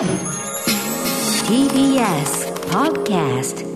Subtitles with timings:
[0.00, 0.08] TBS
[2.70, 3.66] Podcast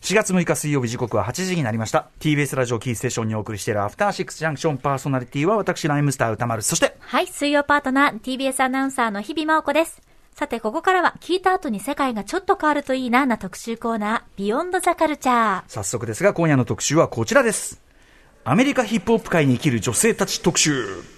[0.00, 10.00] 4月6日水曜日時刻は8時になりました TBS ラジオキーステーションにお送りしているアフターシックスジャンクションパーソナリティは私ライムスター歌丸そしてはい、水曜パートナー、TBS アナウンサーの日々真央子です。
[10.32, 15.62] さて、ここからは、聞いた後に世界がちょっと変わるといいな、な特集コーナー、ビヨンドザカルチャー。
[15.66, 17.82] 早速ですが今夜の特集はこちらです
[18.44, 21.15] アメリカヒップホップ界に生きる女性たち特集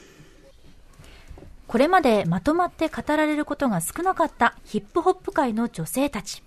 [1.69, 6.43] これまでまとまって語られることが少なかったヒップホップ界の女性たち。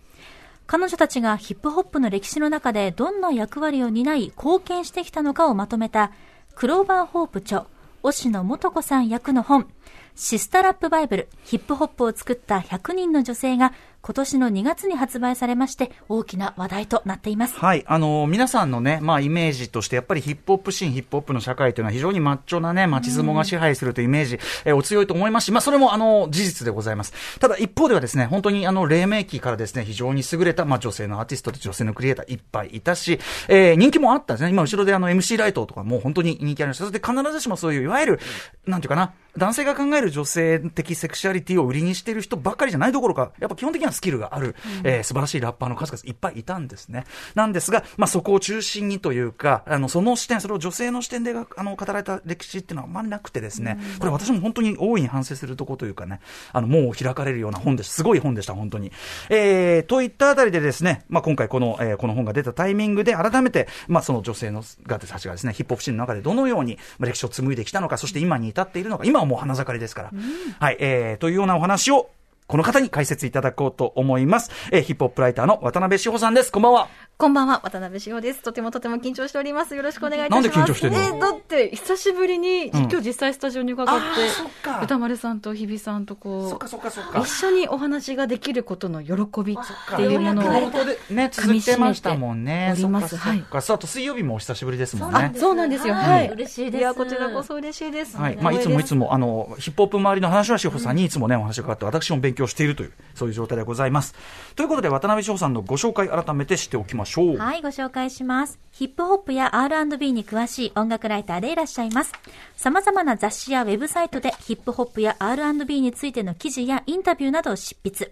[0.65, 6.11] 彼女たちがヒップホップの歴史の中でどんな役割を担い貢献してきたのかをまとめた、
[6.55, 7.67] クローバーホープ著、
[8.01, 9.67] 押野素子さん役の本、
[10.15, 13.73] シスタラップバイブル、ヒップホップを作った100人の女性が
[14.03, 17.55] 今年の2月に発売されまして大きな話題となっています。
[17.57, 27.39] はい、あの皆さんのね、まあ、イメージとして、やっぱりヒップホップシーン、ヒップホップの社会というのは非常にマッチョなね、街相撲が支配するというイメージ、えーお強いと思いますし、まあ、それもあの事実でございます。
[27.39, 34.49] ただ一方ではですね、本当にあの黎明期からですね、非常に優れた、まあ、女性のアーティストと女性のクリエイターいっぱいいたし、えー人気もあったんですね。
[34.49, 36.85] 今後ろであの MC ライトとかも本当に人気ありました。
[36.85, 38.19] そして必ずしもそういう、いわゆる、
[38.65, 47.05] なんていうかな、男性が考える女性的セクシュアリティを売りにしている人ばっかりじゃないどころか、やっぱ基本的にはスキルがある、えー素晴らしいラッパーの数々いっぱいいたんですね。
[47.35, 56.19] なんですが、まあ、そこを中心にというか、あの、その視点、それを女性の視点でがあの語られた歴史っていうのはあんまりなくてですね、これ私も本当に大いに反省するとこというかね、
[56.53, 57.93] あの、もう開かれるような本です。
[57.93, 58.91] すごい本でした、本当に。
[59.29, 70.11] えー、といったあたりでですね、まあ、今回この、えーこの本が出たタイミングで改めて、まあ、その女性の方たちがですね、ヒップホップシーンの中でどのようにまあ歴史を紡いできたのか、そして今に至っているのか、今はもう花盛りですから。
[70.59, 72.09] はい、えー、というようなお話を、
[72.51, 74.51] この方に解説いただこうと思います。
[74.73, 76.51] えーヒップホップライターの渡辺志保さんです。
[76.51, 76.89] こんばんは。
[77.17, 78.41] こんばんは、渡辺志保です。
[78.41, 79.73] とてもとても緊張しております。
[79.73, 80.57] よろしくお願いいたします。
[80.57, 80.99] なんで緊張してんの？
[80.99, 89.13] えーだって、久しぶりに、今日実際スタジオに伺って歌丸さんと日比さんとこう、そっかそっかそっ一緒にお話ができることの喜
[89.45, 89.57] びっ
[89.95, 90.71] ていうものを。
[91.09, 92.73] ね、続いてましたもんね。
[92.73, 93.61] おりますそっかそっか。
[93.61, 95.31] さあ、あと水曜日もお久しぶりですもんね。
[95.37, 95.93] そうなんですよ。
[95.93, 96.29] ははいい。
[96.31, 98.17] 嬉しいですいや、こちらこそ嬉しいです。
[98.17, 98.37] はい。
[98.41, 99.01] まあ、いつもいつも。
[99.01, 104.15] も、あの、ヒップホップ周りの話は志保さんにいつもね、お話がかかって、私も勉強しているという、そういう状態でございます。
[104.55, 107.37] ということで、渡辺翔さんのご紹介、改めてしておきましょう。
[107.37, 108.59] はい、ご紹介します。
[108.71, 112.13] ヒップホップや R&B に詳しい音楽ライターでいらっしゃいます。
[112.55, 118.11] 様々な雑誌やウェブサイトでヒップホップや R&B についての記事やインタビューなどを執筆。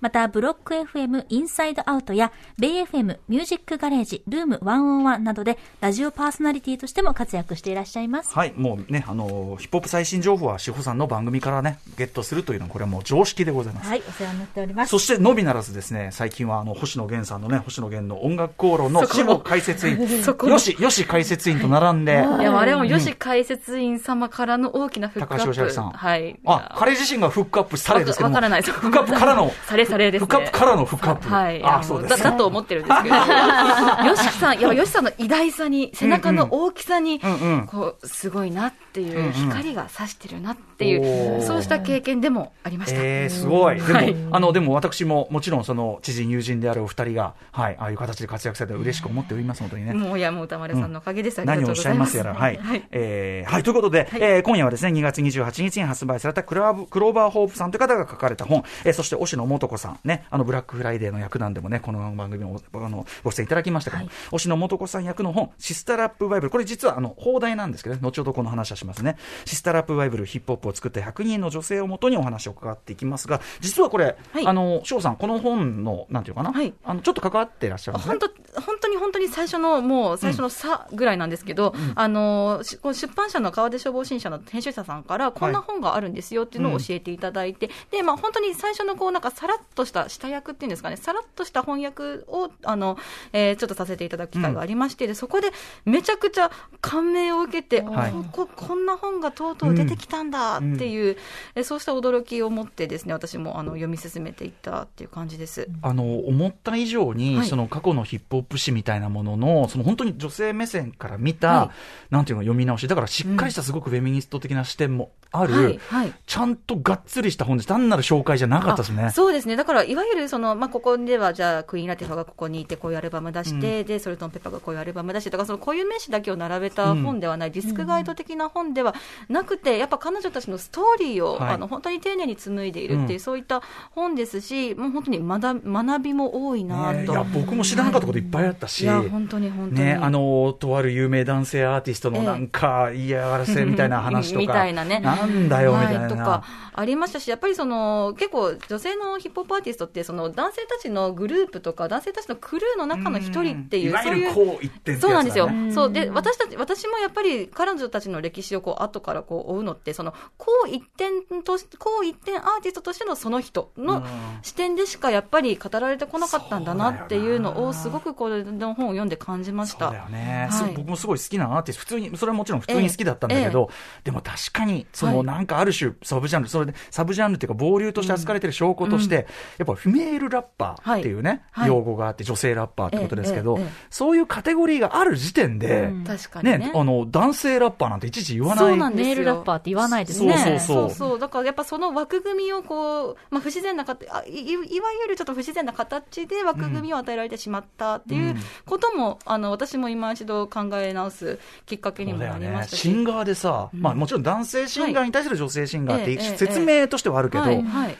[0.00, 8.34] また、ブロック FM インサイドアウトや、ベイ FM ミュージックガレージ、ルーム101などで、ラジオパーソナリティとしても活躍していらっしゃいます。
[8.34, 13.88] はい、もうね、あの、ヒップホップ最新情報は志保さんの番組からね、ゲットするというのは、これはもう常識でございます。
[13.88, 14.90] はい、お世話になっております。
[14.90, 25.72] そして、のみならずですね、最近はあの、星野源さんのね、星野源の音楽講論の志保解説員、 そこのよし、よし解説員と並んで、いや、あれはもう、吉解説員様からの大きなフックア高橋義明ップ。
[25.72, 25.90] さん。
[25.90, 26.38] はい。
[26.44, 28.34] あ、彼自身がフックアップされですけども。
[28.34, 29.52] わからないですフックアップからの。
[29.66, 31.28] されされですねフックアップからのフックアップ。
[31.28, 31.62] はい。
[31.62, 32.30] あ、のそうですだ。
[32.30, 33.14] だと思ってるんですけど。
[34.06, 40.96] ヨシさん、いや、ヨシさんの偉大さに、背中の大きさに、うんうんこう、すごいなっていう、光が差してるなってい
[41.38, 42.98] う、そうした経験でもありました。
[43.00, 43.76] えー、すごい。
[43.76, 49.92] でも、はいあの、でも私も、もちろんその、知人友人であるお二人が、はい、ああいう形で活躍されて嬉しく思っております、本当にね。
[49.94, 51.38] もう、いや、もう歌丸さんのおかげです。
[51.40, 52.16] ありが何をおっとうございますす。
[52.16, 52.40] しゃいまやら。
[52.40, 52.56] はい。
[52.56, 52.88] はい。
[52.90, 53.62] えーはい。
[53.62, 69.16] ということで、えー今夜はですね、2月28日に発売されたクラブクローバーホープさんという方が書かれた本、えーそして、押野素子さん、ね、あの、ブラックフライデーの役なんでもね、この番組もあのご出演いただきましたけど、押野素子さん役の本、シスターラップバイブル、これ実はあの、放題なんですけどね、後ほどこの話はしますね。
[69.44, 74.46] シスターラップバイブル、ヒップホップを作った100人の女性をもとにお話を伺っていきますが、実はこれ、はい。
[74.46, 76.72] あの、翔さん、この本の、なんていうかな、はい。
[76.84, 78.18] あの、ちょっと関わってらっしゃるんですね？
[78.20, 78.28] 本。
[78.28, 92.96] 当本当に本当に最初の、もう最初の差ぐらいなんですけど、あのしこう出版社の川出消防新社の編集者さんから、こんな本があるんですよっていうのを教えていただいて、でまあ、本当に最初のこうなんかさらっとした下訳っていうんですかね、さらっとした翻訳をあの、
[93.32, 95.50] えーちょっとさせていただく機会がありまして、でそこで
[95.84, 96.50] めちゃくちゃ
[96.80, 98.12] 感銘を受けて、はい。
[98.32, 101.16] ここんな本がとうとう出てきたんだっていう、
[101.54, 105.68] えそうした驚きを持ってですね、私もあの読み進めていったっていう感じです。
[105.82, 107.46] あの思った以上に、はい。
[107.46, 111.64] その過去のヒップホップ史みたいなものの、その本当に女性目線から見た、は
[112.10, 112.14] い。
[112.14, 115.10] なんていうの読み直し、だからしっかりしたすごくフェミニスト的な視点も
[115.40, 116.12] ある、はいはい。
[116.26, 117.66] ちゃんとがっつりした本です。
[117.66, 119.04] 単なる紹介じゃなかったですね。
[119.04, 119.10] あ。
[119.10, 128.94] そうですね、だからいわゆるその、まあ、ここではじゃあ、クイーン・ラティファがここにいて、こういうアルバム出して、でソルトン・ペッパーがこういうアルバム出してとか、その固有名詞だけを並べた本ではない、ディスクガイド的な本では
[129.28, 131.54] なくて、やっぱ彼女たちのストーリーを、はい。
[131.54, 133.20] あの本当に丁寧に紡いでいるっていう、うん。
[133.20, 133.62] そういった
[133.92, 136.92] 本ですし、もう本当に学学びも多いなと。
[136.92, 138.86] ねいや僕も知らなかったこといっぱいあったし、い。
[138.86, 146.00] や本当に本当に、ね、あのとある有名男性アーティストのなんか嫌がらせみたいな話とか、 みたいなねなんだよみたいな。
[146.00, 154.34] はい、とかありましたし、やっぱりその結構、女性のヒップホップアーティストって、その男性たちのグループとか、男性たちのクルーの中の一人っていう、んそういう。
[154.34, 155.72] こう言ってそうなんですよん。
[155.72, 164.04] そうで私たち私もやっぱり彼女たちの歴史をこう後からこう追うのってそのこう一点としこう一点アーティストとしてのその人の
[164.42, 169.86] 視点でしかやっぱり語られてこなかったんだなっていうのをすごくこれの本を読んで感じました。
[169.86, 173.70] そうだよね、はいす僕もすごい好きなアーティスト、普通に、それはもちろん普通に好きだったんだけど、
[174.04, 179.26] でも確かに、そのはいなんかある種、サブジャンル、それで、サブジャンルっていうか、暴流として扱われてる証拠として、
[179.58, 181.68] やっぱフィメールラッパーっていうね、はい。
[181.68, 183.58] 用語があって、女性ラッパーってことですけど、
[183.90, 186.58] そういうカテゴリーがある時点で、確かにね。
[186.58, 188.58] ね、あの、男性ラッパーなんていちいち言わない。
[188.58, 189.14] そうなんですよ。
[189.16, 190.36] メールラッパーって言わないですね。
[190.38, 190.90] そうそう。
[190.90, 194.62] そうそうだからやっぱその枠組みをこう、まあ、不自然なかあいいいわ
[195.02, 207.44] ゆるちょっと不自然な形で枠組みを与えられてしまったっていうことも、あの私も今一度考え直すきっかけにもなりましたし、シンガーでさ、まあもちろん男性シンガーに対する女性シンガーって、説明としてはあるけど、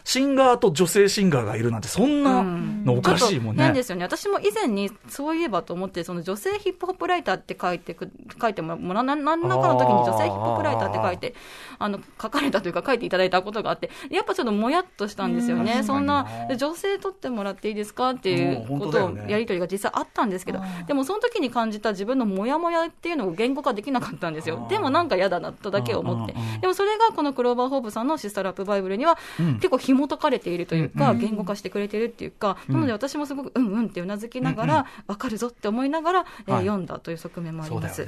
[0.05, 3.63] シンガーと女性シンガーがいるなんて、そんなのおかしいもんね。
[3.63, 8.11] なんですよね、私も以前にそういえばと思って、その女性ヒップホップライターって書いてく
[8.41, 11.35] 書いてもら、ななんらかの時に女性ヒップホップライターって書いて、
[11.79, 16.27] あの書かれたというか、書いていただいたことがあって、やっぱちょっともやっとしたんですよね、そんな、
[16.57, 26.35] 女性取ってもらっていいですかっていうことをやり取りが実際あったんですけど、でもその時に感じた自分のもやもやっていうのを言語化できなかったんですよ、でもなんか嫌だなとだけ思って。
[26.61, 29.19] でもそれがこのクローバーホープさんのシスターラップバイブルには、
[29.57, 38.07] 結構紐解かれているというか、言語化してくれてるっていうか、なので私もすごくうんうんってうなずきながら、わかるぞって思いながら、え読んだという側面もありそうます。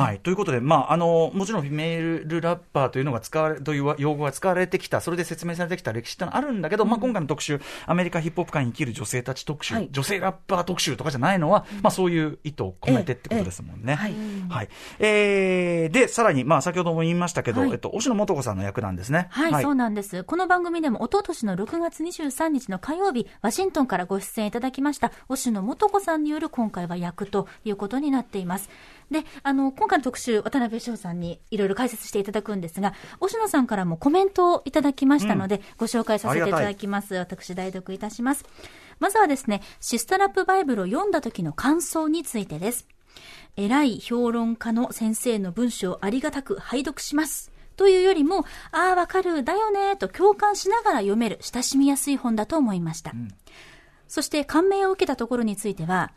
[0.00, 0.20] はい。
[0.20, 13.98] ということで、まあ、あの、もちろんフィメールラッパーというのが使われ、という用語が使われてきた、それで説明されてきた歴史ってのはあるんだけど、まあ、今回の特集、アメリカヒップホップ界に生きる女性たち特集、はい女性ラッパー特集とかじゃないのは、まあ、そういう意図を込めてってことですもんね。
[14.02, 14.14] ええ
[14.48, 14.68] えはい。
[14.98, 19.28] えー、で、さらに、まあ、先ほども言いましたけど、はいえっと、押野素子さんの役なんですね。
[19.30, 20.24] はい、そうなんです。
[20.24, 28.70] この番組でも、一昨年の6月23日の火曜日、ワシントンからご出演いただきました、押野素子さんによる今回は役ということになっています。
[29.10, 37.14] で、あの、今回の特集、渡辺翔さんにいろいろ解説していただくんですが、押野さんからもコメントをいただきましたので、ご紹介させていただきます。
[37.14, 38.44] 私、代読いたします。
[38.98, 42.86] まずはですね、シスタラップバイブルを読んだ時の感想についてです。
[43.56, 47.52] 偉い評論家の先生の文章をありがたく拝読します。
[47.76, 53.12] というよりも、ああ、わかる、だよね、と共感しながら読める、親しみやすい本だと思いました。
[54.06, 56.12] そして感銘を受けたところについては、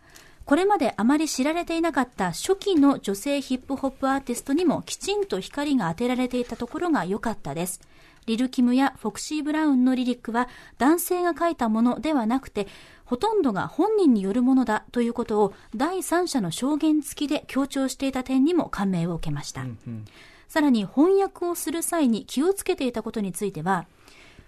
[0.47, 7.81] これまであまり知られていなかった初期の女性ヒップホップアーティストにもきちんと光が当てられていたところが良かったです。
[8.27, 10.47] リル・キムやフォクシー・ブラウンのリリックは
[10.77, 12.69] 男性が書いたものではなくて、
[13.03, 19.65] ほとんどが本人によるものだということを第三者の証言付きで強調していた点にも感銘を受けました。
[20.47, 23.85] さらに翻訳をする際に気をつけていたことについては、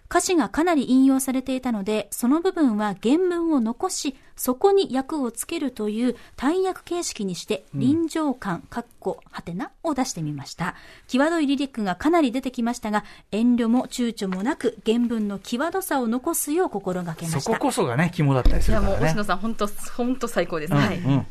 [0.09, 10.73] 歌詞がかなり引用されていたので、その部分は原文を残し、そこに訳をつけるという単訳形式にして、臨場感、かっこ、はてなを出してみました。
[11.07, 17.41] 際どいリリックがかなり出てきましたが、遠慮も躊躇もなく、原文の際どさを残すよう心がけました。
[17.41, 19.13] そここそがね、肝だったりすいやもう、るからね。
[19.13, 20.73] 星野さん、本当、本当最高です。
[20.73, 20.97] うんはい。
[20.97, 21.27] うん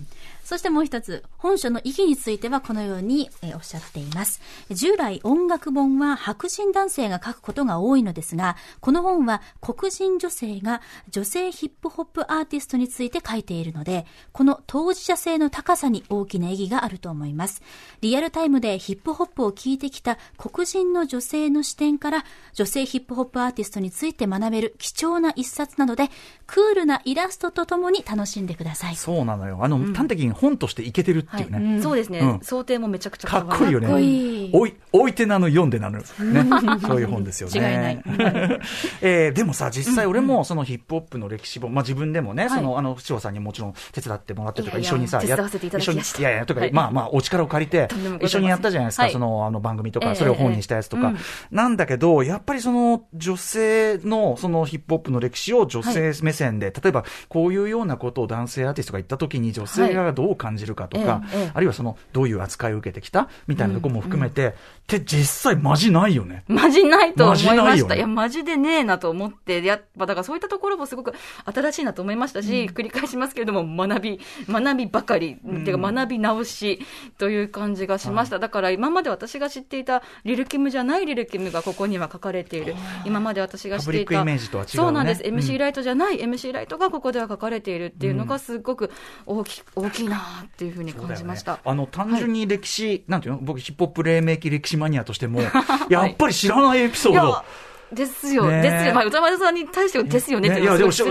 [0.49, 4.41] そしてもう一つ、本書の意義についてはこのように、えーおっしゃっています。
[4.71, 17.61] 従来音楽本は白人男性が書くことが多いのですが、この本は黒人女性が女性ヒップホップアーティストについて書いているので、この当事者性の高さに大きな意義があると思います。
[18.01, 22.25] リアルタイムでヒップホップを聴いてきた黒人の女性の視点から
[22.55, 26.09] 女性ヒップホップアーティストについて学べる貴重な一冊なので、
[26.47, 28.97] クールなイラストとともに楽しんでください。
[28.97, 29.59] そうなのよ。
[29.61, 31.83] あの、端的に本としていけてるっていうね。
[31.83, 32.41] そうですね、うん。
[32.43, 33.87] 想定もめちゃくちゃかっこいいよね。
[33.87, 34.47] かっこい。
[34.47, 35.99] いおい、置いてなの読んでなの。
[35.99, 36.05] ね。
[36.87, 37.55] そういう本ですよね。
[37.55, 38.03] 違いない。
[39.03, 46.03] えーでもさ、実際俺もそのヒップホップの歴史本、まあ自分でもね、その、あの、千代さんにもちろん手伝ってもらってとか、いやいや一緒にさ、手伝わせていただきました。
[46.03, 47.89] 一緒に、いやいや、とか、はいまあまあ、お力を借りて
[48.21, 49.13] 一緒にやったじゃないですか、はい。
[49.13, 51.09] その、あの番組とか、ええそれを本にしたやつとか。
[51.09, 51.19] ええうん。
[51.57, 64.53] なんだけど、やっぱりその、女性の、そのヒップホップの歴史を女性目線で、例えば、こういうようなことを男性アーティストが言ったときに、女性がどう感じるかとかええええ、あるいはその、どういう扱いを受けてきたみたいなところも含めて、っ
[64.87, 66.45] て実際マジないよね。
[66.49, 67.95] マジないと思いマジないよねました。
[67.97, 76.81] いや、マジでねえなと思って、やっぱだからそういったところもすごく新しいなと思いましたし、繰り返しますけれども、学び、学びばかり、てか学び直し
[77.19, 78.39] という感じがしました。
[78.39, 82.75] だから今まで私が知っていたリルキムじゃないリルキムがここには書かれている。
[83.05, 84.05] 今まで私が知っていた。
[84.05, 85.23] パブリックイメージとは違うねそうなんです。
[85.25, 88.91] うん MC ライトじゃない MC ライトがここでは書かれているっていうのがすごく
[89.27, 91.61] 大き大きいなっていうふうに感じました。
[91.65, 95.41] あの単純に歴史、なんていうの、僕、ヒップホップ黎明期歴史マニアとしても、
[95.89, 97.45] やっぱり知らないエピソード。
[97.93, 98.63] ですよ、ねえ。
[98.63, 101.05] ですよ、まあ、歌丸さんに対してはですよねっていや、でも初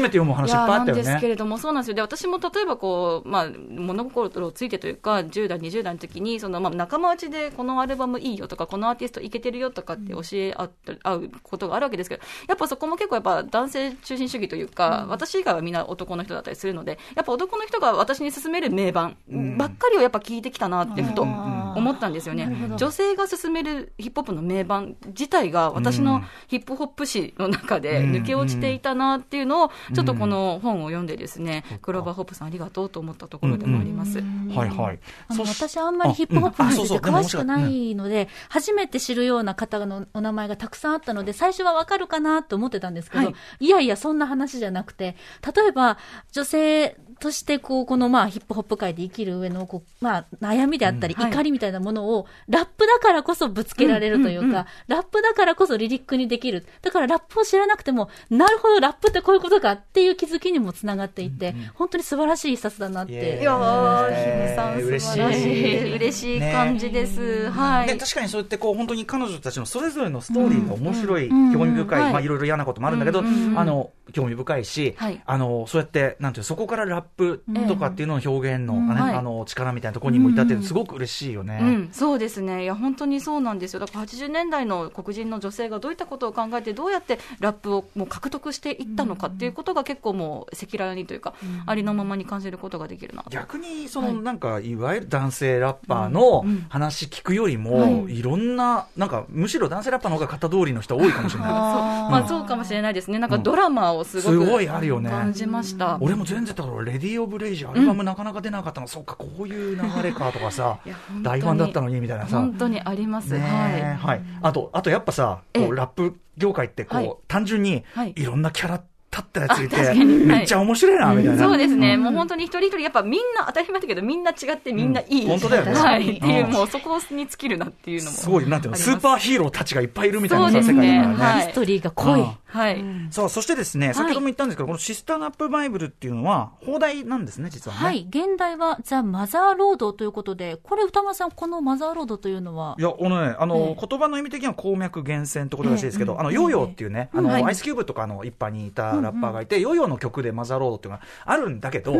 [0.00, 1.28] めて読む話いっぱいあったよいやなんですけね。
[1.28, 10.54] れども、そうなんですよ、で私も例えばこう、まあ、物心をついてというか、10代、20代の時にそのまあ仲間内でこのアルバムいいよとか、このアーティストいけてるよとかって教え
[11.02, 19.16] 合うことがあるわけですけど、やっぱそこも結構、やっぱ男性中心主義というか、私以外はみんな男の人だったりするので、やっぱ男の人が私に勧める名盤
[19.58, 22.74] ばっかりをやっぱ聞いてきたなってふと思ったんですよね。
[22.76, 34.18] 女性が勧めるヒップホップの名盤自体が私のヒップホップ史の中で抜け落ちていたなっていうのを、ちょっとこの本を読んでですね、クローバーホップさんありがとうと思ったところでもあります。
[34.18, 34.98] はいはい。
[35.28, 43.66] あの私あんまりヒップホップについて詳しくないので、初めて知るような方のお名前がたくさんあったので、最初はわかるかなと思ってたんですけど、はい。
[43.66, 45.16] い、やいや、そんな話じゃなくて、
[45.54, 45.98] 例えば、
[46.32, 56.66] 女性として、こう、このまあ、ヒップホップ界で生きる上の、こう、まあ、悩みであったり、怒りみたいなものを、ラップだからこそぶつけられるというか、ラップだからこそリリックにできる。
[56.82, 63.12] だからラップを知らなくても、なるほど、ラップってこういうことかっていう気づきにもつながっていて、本当に素晴らしい一冊だなって。
[63.12, 65.12] いやー、えーひむさん、嬉しい。
[65.12, 67.50] 素晴らしい、嬉しい感じです。
[67.50, 67.86] はい。
[67.86, 71.52] ね、確かにそうやってこう本当に彼女たちのそれぞれのストーリーが面白い、うん。
[71.52, 72.12] 興味深い、はい。
[72.12, 75.20] まあいろいろ嫌なこともあるんだけど、あの興味深いし、はい。
[75.24, 78.90] あのそうやってなんていうそこからラップとかっていうのの表現の、うん。
[78.90, 81.58] あの力みたいなところにも至ってるすごく嬉しいよね。
[81.62, 91.34] うん、そうですね、いや、本当にそうなんですよ、だから80年代の黒人の女性がどういったことを考えて、どうやってラップをもう獲得していったのかっていうことが、結構もう、赤裸々にというか、
[91.66, 93.30] ありのままに感じることができるなと。
[93.30, 94.16] 逆にその、はい。
[94.16, 96.66] なんかいわゆる男性ラッパーのうんうん。
[96.68, 101.50] 話聞くよりも、い、ろんななんかむしろ男性ラッパーの方が型通りの人多いかもしれない。
[101.50, 101.58] そう。
[101.58, 105.10] まあ、そうかもしれないですね、なんかドラマをすごくすごいあるよね。
[105.10, 105.98] 感じました。
[106.00, 110.78] 俺も全然だからレディー・オブ・レイジアルバムなかなか出なかったの、そうかこういう流れかとかさ
[111.22, 112.38] 大ファンだったのにみたいなさ。
[112.38, 114.18] 本当にあります、ねえはい。
[114.18, 115.62] はい、あとあとやっぱさこえ。
[115.62, 117.12] えうラップ業界ってこう、はい。
[117.26, 118.12] 単純にはい。
[118.16, 120.04] いろんなキャラ立ったやついて、あ確かに。
[120.04, 122.02] めっちゃ面白いなみたいな、そうですね、ん。
[122.02, 125.74] もう本当に一人一人、やっぱみんな当たり前だけど、みんな違ってみんないい、うん本当だよね。
[125.74, 128.16] はい、っていう、うんもうそこに尽きるなっていうのも。
[128.16, 128.78] すごいなんていうの？
[128.78, 130.86] スーパーヒーローたちがいっぱいいるみたいなさそうですね。
[130.86, 131.34] 世界だからね。
[131.38, 131.46] はい。
[131.46, 132.20] ヒストリーが濃い。
[132.52, 132.84] うんはい。
[133.10, 137.84] さあそしてですね先ほども言ったんですけど、このシスターナップバイブルっていうのは放題なんですね実はね。
[137.84, 138.06] はい。
[138.08, 151.94] 現代はザ・マザーロードということで、これ歌間さん、このマザーロードというのは、いや、あのね、あの、ええ言葉の意味的には鉱脈源泉ってことらしいですけど、ええあの、ヨーヨーっていうね、あの、はいアイスキューブとかの一派にいたラッパーがいて、ヨーヨーの曲でマザーロードっていうのがあるんだけど、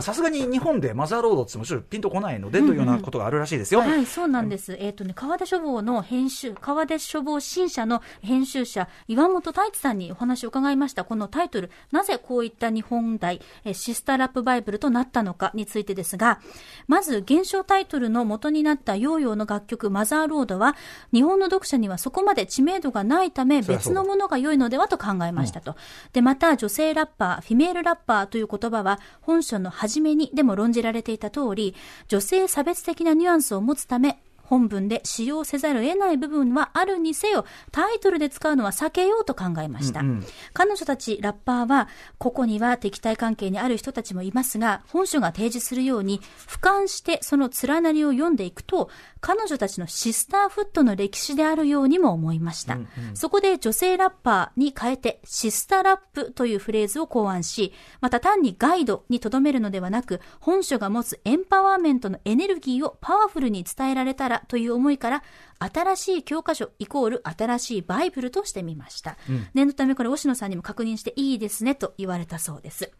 [0.00, 3.80] さすがに日本でマザーロードってもちろんピンとこないので、というようなことがあるらしいですよ。
[3.80, 4.76] はい、そうなんです。
[4.78, 11.04] えっ、とね、川出書房の編集、川出書房新社の編集者、岩本太一さんにお話を伺いました。
[11.04, 16.40] このタイトル、なぜこういった日本題、えーシスターラップバイブルとなったのかについてですが、
[16.86, 20.76] まず、現象タイトルの元になったヨーヨーの楽曲、マザーロードは、
[21.12, 25.76] 日本の読者にはそこまで知名度がないため、別のものが良いのではと考えましたと。
[26.12, 31.74] で、また、女性ラッパー、フィメールラッパーという言葉は、本書の初めにでも論じられていた通り、
[32.08, 40.00] 女性差別的なニュアンスを持つため、本文で使用せざるを得ない部分はあるにせよ、タイトルで使うのは避けようと考えました。
[40.00, 41.88] うんうん彼女たちラッパーは、
[42.18, 52.78] 個々には敵対関係にある人たちもいますが、本書が提示するように、俯瞰してその連なりを読んでいくと、彼女たちのシスターフットの歴史であるようにも思いました。
[53.14, 65.22] そこで女性ラッパーに変えて、シスターラップというフレーズを考案し、また単にガイドに留めるのではなく、本書が持つエンパワーメントのエネルギーをパワフルに伝えられたらという思いから、
[65.58, 69.16] 新しい教科書イコール新しいバイブルとしてみました。
[69.54, 72.90] 念のためこれ、押野さんにも確認していいですねと言われたそうです。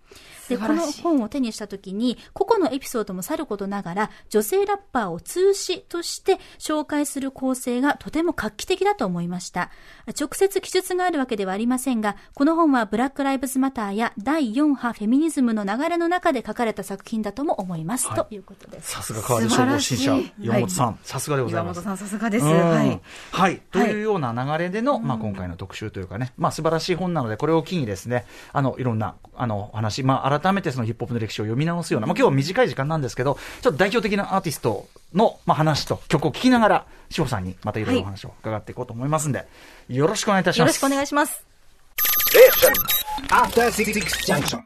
[0.48, 9.70] で、この素晴らしい本を手にしたときに、個々のエピソードもさることながら、女性ラッパーを通詞として紹介する構成がとても画期的だと思いました。
[10.18, 18.06] 直接記述があるわけではありませんが、この本はブラック・ライブズ・マターや第4波フェミニズムの流れの中で書かれた作品だとも思います。
[18.08, 18.92] はいということです。
[18.92, 21.76] さすが川出消防新社素晴らしい岩本さん、さすがでございます。
[21.76, 22.45] 岩本さん、さすがです。
[22.52, 23.00] うんはい。
[23.30, 23.60] はい。
[23.70, 39.46] というような流れでの、まあ、今回の特集というかね、まあ、素晴らしい本なので、これを機にですね、あの、いろんな、あの、お話、まあ、改めてそのヒップホップの歴史を読み直すような、まあ、今日は短い時間なんですけど、ちょっと代表的なアーティストの、まあ、話と曲を聞きながら、志保さんにまたいろいろお話を伺っていこうと思いますんで、
[39.88, 40.66] よろしくお願いいたします。
[40.66, 41.46] よろしくお願いします。
[43.30, 43.94] After Six
[44.26, 44.60] Junction.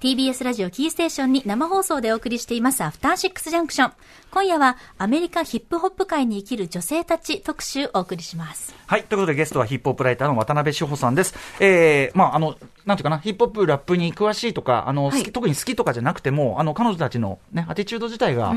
[0.00, 3.92] TBS ラジオキーステーションに生放送でお送りしていますアフターシックスジャンクション。
[4.36, 8.74] 今夜はアメリカヒップホップ界に生きる女性たち特集お送りします。
[8.86, 9.04] はい。
[9.04, 11.34] ということでゲストはヒップホップライターの渡辺志保さんです。
[11.58, 18.54] えー、まあ、あの、なんていうかな、ヒップホップ、ラップに詳しいとか、あの、好き特に好きとかじゃなくても、あの、彼女たちのね、アティチュード自体が、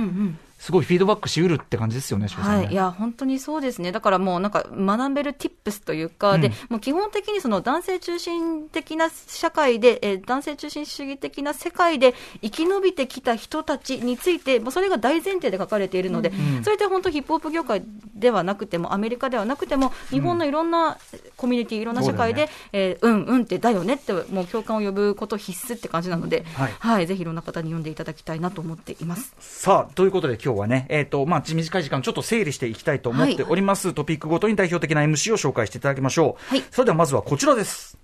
[0.60, 2.32] すごいフィードバックしうるって感じですよね、ね。
[2.36, 3.94] はい、いや、本当にそうですね。
[3.94, 16.32] だからもうなんか学べる tips というか、うんで、もう基本的にその男性中心的な社会で、えー男性中心主義的な世界で生き延びてきた人たちについて、もうそれが大前提で書かれているので、
[16.64, 17.82] それって本当ヒップホップ業界
[18.16, 20.98] ではなくても、アメリカではなくても、日本のいろんな
[21.38, 29.36] コミュニティ、いろんな社会で、そうえーうんうんってだよねって、もう共感を呼ぶこと必須って感じなので、はいはい、ぜひいろんな方に読んでいただきたいなと思っています。
[29.40, 33.94] さあ、ということで今日はね、えっ、と、まあ、短い時間ちょっと整理していきたいと思っております。
[33.94, 36.56] トピックごとに代表的な MC を紹介していただきましょう。
[36.56, 37.98] はいそれではまずはこちらです。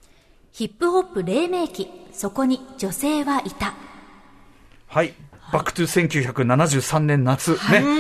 [0.52, 3.74] ヒップホップ黎明期、そこに女性はいた。
[4.88, 5.14] はい。
[5.52, 7.58] back to 1973年夏、ね、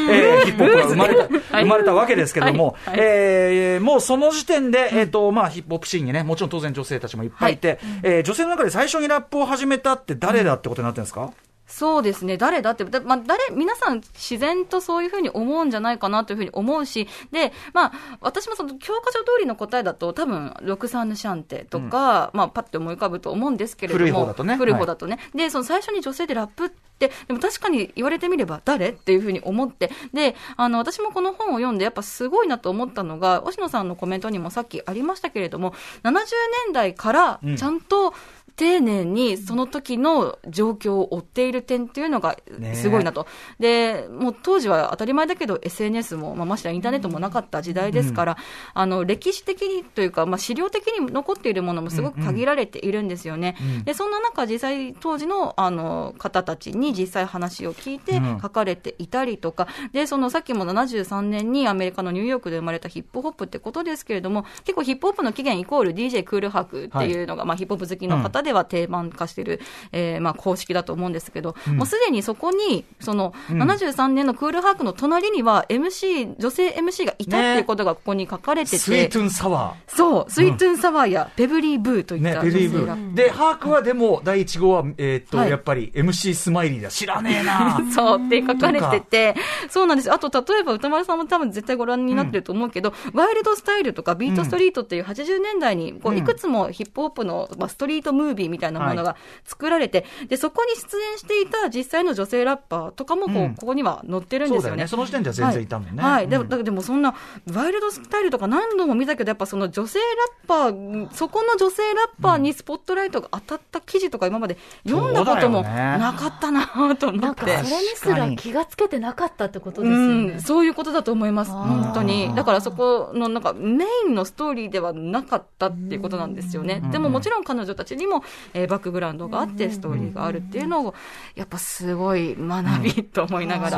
[0.09, 2.97] えーヒップホップが生まれた、生まれたわけですけれども、はい。
[2.97, 3.07] はい。
[3.07, 11.31] えーもうその時点で、えっ、と、まあ、ヒップホップシーンにね、もちろん当然女性たちもいっぱいいて、えー女性の中で最初にラップを始めたって誰だってことになってるんですか、
[11.67, 17.91] そうですね、誰だって、だまあ、誰、皆さん自然とそういうふうに思うんじゃないかなというふうに思うし、で、まあ、
[18.21, 24.05] 私もその教科書通りの答えだと、多分、ロクサーヌシャンテとか、まあ、パッと思い浮かぶと思うんですけれども。
[24.05, 25.19] 古い方だとね古い方だとね。
[25.33, 38.13] で、その最初に女性でラップって、でも確かに言われてみれば誰っていうふうに思って、で、あの、私もこの本を読んで、やっぱすごいなと思ったのが、星野さんのコメントにもさっきありましたけれども、70年代からちゃんと、
[38.55, 42.37] 丁寧にその時の状況を追っている点っていうのが
[42.73, 43.27] すごいなと。
[43.59, 48.37] で、もう当時は当たり前だけど SNS も、まあ、ましてやインターネットもなかった時代ですから、
[48.73, 53.55] あの、歴史的にというか、まあ、資料的に残っているものもすごく限られているんですよね。
[53.83, 58.39] で、そんな中、実際当時の、あの、方たちに実際話を聞いてうん。
[58.41, 69.61] 書かれていたりとか、で、そのさっきも73年にアメリカのニューヨークで生まれたヒップホップってことですけれども、結構ヒップホップの起源イコール DJ クールハークっていうのが、まあ、ヒップホップ好きの方では定番化してる、
[69.91, 82.23] えーまあ、公式だと思うんですけど、もうすでにそこに、その、73年のクールハークの隣には MC、女性 MC がいたっていうことがここに書かれてて、スイートゥンサワそう、スイートゥンサワーやベブリーブーといっー。
[82.23, 82.97] ねた、女性が。
[82.97, 83.13] ー。
[83.13, 85.49] で、ハークはでも、第一号は、えっ、と、はい。
[85.49, 86.89] やっぱり MC スマイリーだ。
[86.89, 87.81] 知らねえな。
[87.91, 89.35] そうって書かれてて、
[89.69, 90.11] そうなんです。
[90.11, 96.17] あと、例えば歌丸さんも多分絶対ご覧になってると思うけど、ワイルドスタイルとかビートストリートっていう80年代に、こううん。
[96.17, 104.59] いくつもヒップホップの、まあ、ストリートムービーみたいなものが作られて、で、そこに出演していた実際の女性ラッパーとかもこう、うんここには載ってるんですよね。
[104.59, 104.87] そうだよね。
[104.87, 106.01] その時点では全然いたもんね。
[106.01, 107.15] はい、はいでもうんだでもそんな、
[107.51, 110.05] ワイルドスタイルとか何度も見たけど、やっぱその女性ラ
[110.43, 117.57] ッパー、そこの女性ラッパーにスポットライトが当たった記事とか今まで読んだこともなかったなと思なんかって。
[117.63, 120.39] それにすら気がつけてなかったってことですようん、ね。
[120.39, 122.33] そういうことだと思います、本当に。
[122.35, 126.81] だからそこのなんかメインのストーリーではなかったっていうことなんですよね。
[126.91, 130.93] でももちろん彼女たちにも、えーバックグラウンドがあって、ストーリーがあるっていうのを、
[131.35, 133.77] やっぱすごい学びと思いながら。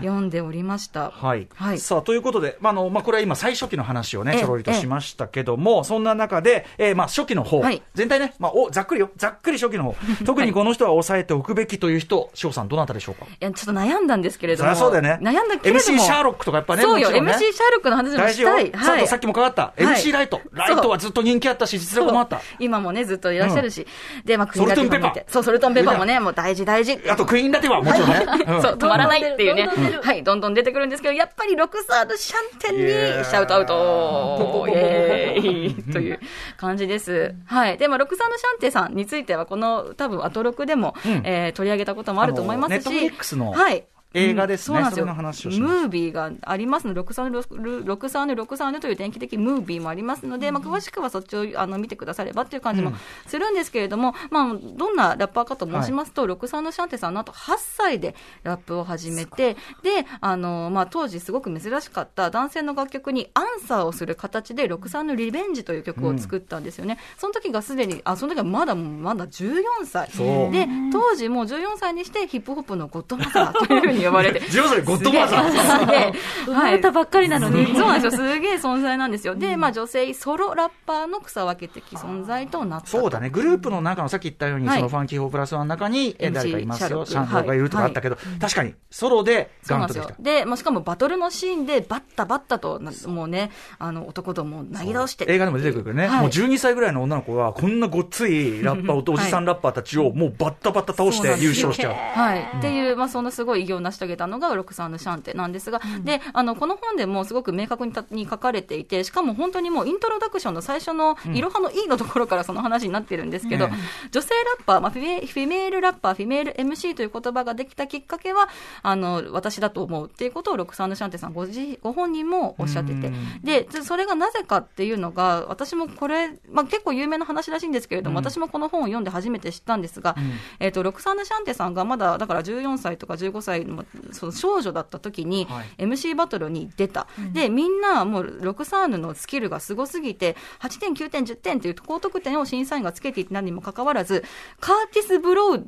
[0.00, 1.10] 読んでおりました。
[1.10, 1.48] はい。
[1.54, 9.94] はいさあ、ということで、まあ、あの、まあ、これは今最初期の話をね、ええちょろりとしましたけども、そんな中で、えーまあ、初期の方、はい全体ね、まあ、お、ざっくりよ、ざっくり初期の方、
[10.24, 13.26] 特にこの人は抑えておくべきという人、翔さん、どなたでしょうか？
[13.26, 14.74] いや、ちょっと悩んだんですけれども。
[14.74, 15.18] そうだよね。
[15.22, 16.02] 悩んだけれど MC も。
[16.02, 18.28] シャーロックとかやっぱね、そうよ、ね MC シャーロックの話も。
[18.28, 18.70] したい。
[18.72, 20.40] さあとさっきもかかった、い MC ライト。
[20.52, 22.40] ライトはずっと人気あったし、実力もあった。
[22.58, 23.75] 今もね、ずっといらっしゃるし。
[24.24, 25.26] で、まあ、クイーンラテもいて。
[25.28, 26.98] そう、ソルトンペッパーもね、もう大事大事。
[27.08, 28.26] あと、クイーンラテはもちろんね。
[28.46, 30.02] うんそう、止まらないっていうねどんどん出る。
[30.02, 32.76] はい、どんどん出てくるんですけど、やっぱりロクサールシャンテン
[33.18, 36.20] にシャウトアウトイエーイという
[36.56, 37.34] 感じです。
[37.46, 37.78] はい。
[37.78, 42.86] で、まあ、ロクサールシャンテさんについては、この多分、アトロクでも、うんえー取り上げたこともあると思いますし。
[42.86, 43.84] あの Netflix のはい。
[44.16, 45.52] 映画ですねうんそうなんですよ。
[45.60, 52.92] ムービーがありますので、ロクサーヌ、ロクサーヌ、ロクサーヌという電気的ムービーもありますので、まあ、詳しくはそっちをあの見てくださればっていう感じも
[53.26, 66.98] するんですけれども、まあ、どんなラッパーかと申しますと、ロクサーヌ・シャンテさん、なんと8歳でラップを始めて、で、あの、まあ、当時すごく珍しかった男性の楽曲にアンサーをする形で、ロクサーヌ・リベンジという曲を作ったんですよね。
[67.18, 70.08] その時がすでに、あ、その時はまだ、まだ14歳。
[70.52, 74.40] で、当時もう14歳にしてヒップホップのゴッドマザーというふうに呼ばれて。
[74.40, 76.12] 14歳でゴッドマザーすげえ
[76.46, 77.66] 生まれたばっかりなのに。
[77.66, 78.22] そうなんですよ。
[78.22, 79.34] すげえ存在なんですよ。
[79.34, 82.98] で、まあ女性ソロラッパーの草分け的存在となったと。
[82.98, 90.14] そうだね、グループの中のさっき言ったように、はいそのファンキー4プラスワンの中に、え誰かいますよ、シャンローがいるとかあったけど、確かにソロでガンとできた。。
[90.18, 95.26] でまあ、しかもバトルのシーンで、バッタバッタと、なもうね、あの、男どもを投げ倒して。
[95.28, 101.94] 映画でも出てくるけどね、はいもう12歳ぐらいの女の子が、こんなごっついラッパー、おおじさんラッパーたちを、もうバッタバッタ倒して優勝しちゃう。
[101.94, 102.42] はい。
[102.58, 113.72] っていう、まあ、そんなすごい偉業を成し遂げたのが、ロクサーヌ・シャンテなんですが、で、あの、この本でもすごく明確にたに書かれていて、しかも本当にもう、イントロダクションの最初の、いろはの E のところからその話になってるんですけど、うん。
[114.10, 118.48] 女性ラッパー、まあフィメ、フィメールラッパー、フィメール MC という言葉ができたきっかけは、
[118.82, 130.16] あの、私だと思うっていうことを、ロクサーヌ・シャンテさんご自ご本人もおっしゃってて、で、それがなぜかっていうのが、私もこれ、まあ、結構有名な話らしいんですけれども、私もこの本を読んで初めて知ったんですが、
[130.60, 133.75] えっ、と、ロクサーヌ・シャンテさんがまだ、だから14歳とか15歳の
[134.12, 135.84] その少女だった時に、はい。
[135.84, 137.06] MC バトルに出た。
[137.32, 144.24] で、みんなもうロクサーヌのスキルがすごすぎて、8点、9点、10点っていう高得点を審査員がつけていたにもかかわらず、
[144.60, 145.64] カーティス・ブロー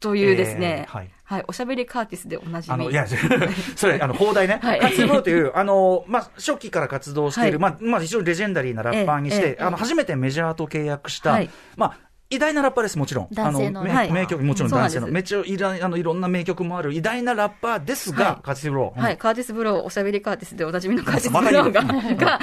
[0.00, 1.10] というですね、えーはい。
[1.24, 2.74] はい、おしゃべりカーティスでおなじみ。
[2.74, 3.06] あの、いや、
[3.76, 4.60] それ、あの、放題ね。
[4.62, 4.80] はい。
[4.80, 7.72] ローという、 あの、まあ、初期から活動している、はい。
[7.72, 9.64] まあ、まあ、非常にレジェンダリーなラッパーにして、ええええ。
[9.64, 11.50] あの、初めてメジャーと契約した、はい。
[11.76, 13.28] まあ、偉大なラッパーです、もちろん。
[13.32, 15.06] 男性のあの、はい名名曲、もちろん男性の。
[15.06, 18.98] めっちゃいらあのいろんな名曲もある偉大なラッパーですが、はいカツブロー。
[18.98, 22.38] うんはい、カーティス・ブロー、おしゃべりカーティスでおなじみのカーティス・ブローが、言 が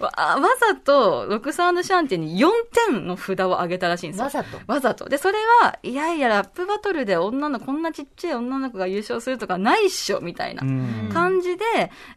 [0.00, 2.48] わわざとロクサーヌ・シャンテに4
[2.90, 4.24] 点の札を上げたらしいんですよ。
[4.24, 5.08] わざとわざと。
[5.08, 11.64] で、それは、いやいや、ラップバトルで女の、こんなちっちゃい女の子が優勝するとかないっしょ、みたいなうん感じで、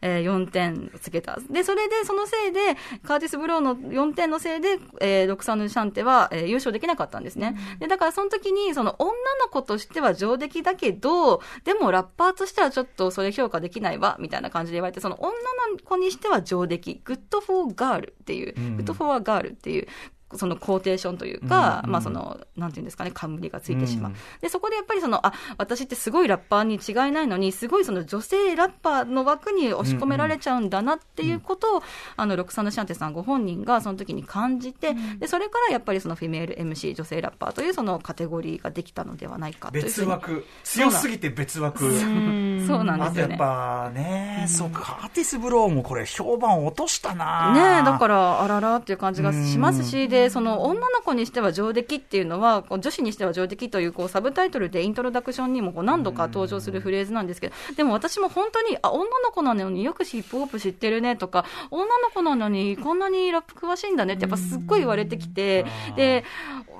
[0.02, 1.38] えー4点つけた。
[1.50, 7.58] で、それで、そのせいで、カーティス・ブローの4点のせいで、えーロクサーヌ・シャンテは、えー優勝できなかったんですね。
[7.80, 15.36] で、だからその時に、その女の子としては上出来だけど、でもラッパーとしてはちょっとそれ評価できないわ、みたいな感じで言われて、その女の
[15.84, 18.78] 子にしては上出来、 good for a girl っていう、うん。
[18.78, 19.88] good for a girl っていう、
[20.36, 24.12] そのコーテーションというか、うんまあその、なんていうんですかね、冠がついてしまう。
[24.12, 31.84] うんで、そこでやっぱりその、あ、私ってすごいラッパーに違いないのに、すごいその女性ラッパーの枠に押し込められちゃうんだなっていうことを、
[32.16, 39.84] あの、ロクサンヌ・シャンテさんご本人がその時に感じて、で、それからやっぱりそのフィメール MC、女性ラッパーというそのカテゴリーができたのではないかという。
[39.84, 40.46] 別枠。
[40.64, 41.80] 強すぎて別枠。
[41.80, 43.30] そうなんですよね。
[43.32, 66.26] やっぱね、そうか、カーティス・ブローもこれ評判落としたなねえ、だから、あららっていう感じがしますし、で、その女の子にしては上出来っていうのは、こう女子にしては上出来というこうサブタイトルでイントロダクションにもこう何度か登場するフレーズなんですけど、でも私も本当に、あ、女の子なのによくヒップホップ知ってるねとか、女の子なのにこんなにラップ詳しいんだねってやっぱすっごい言われてきて、で、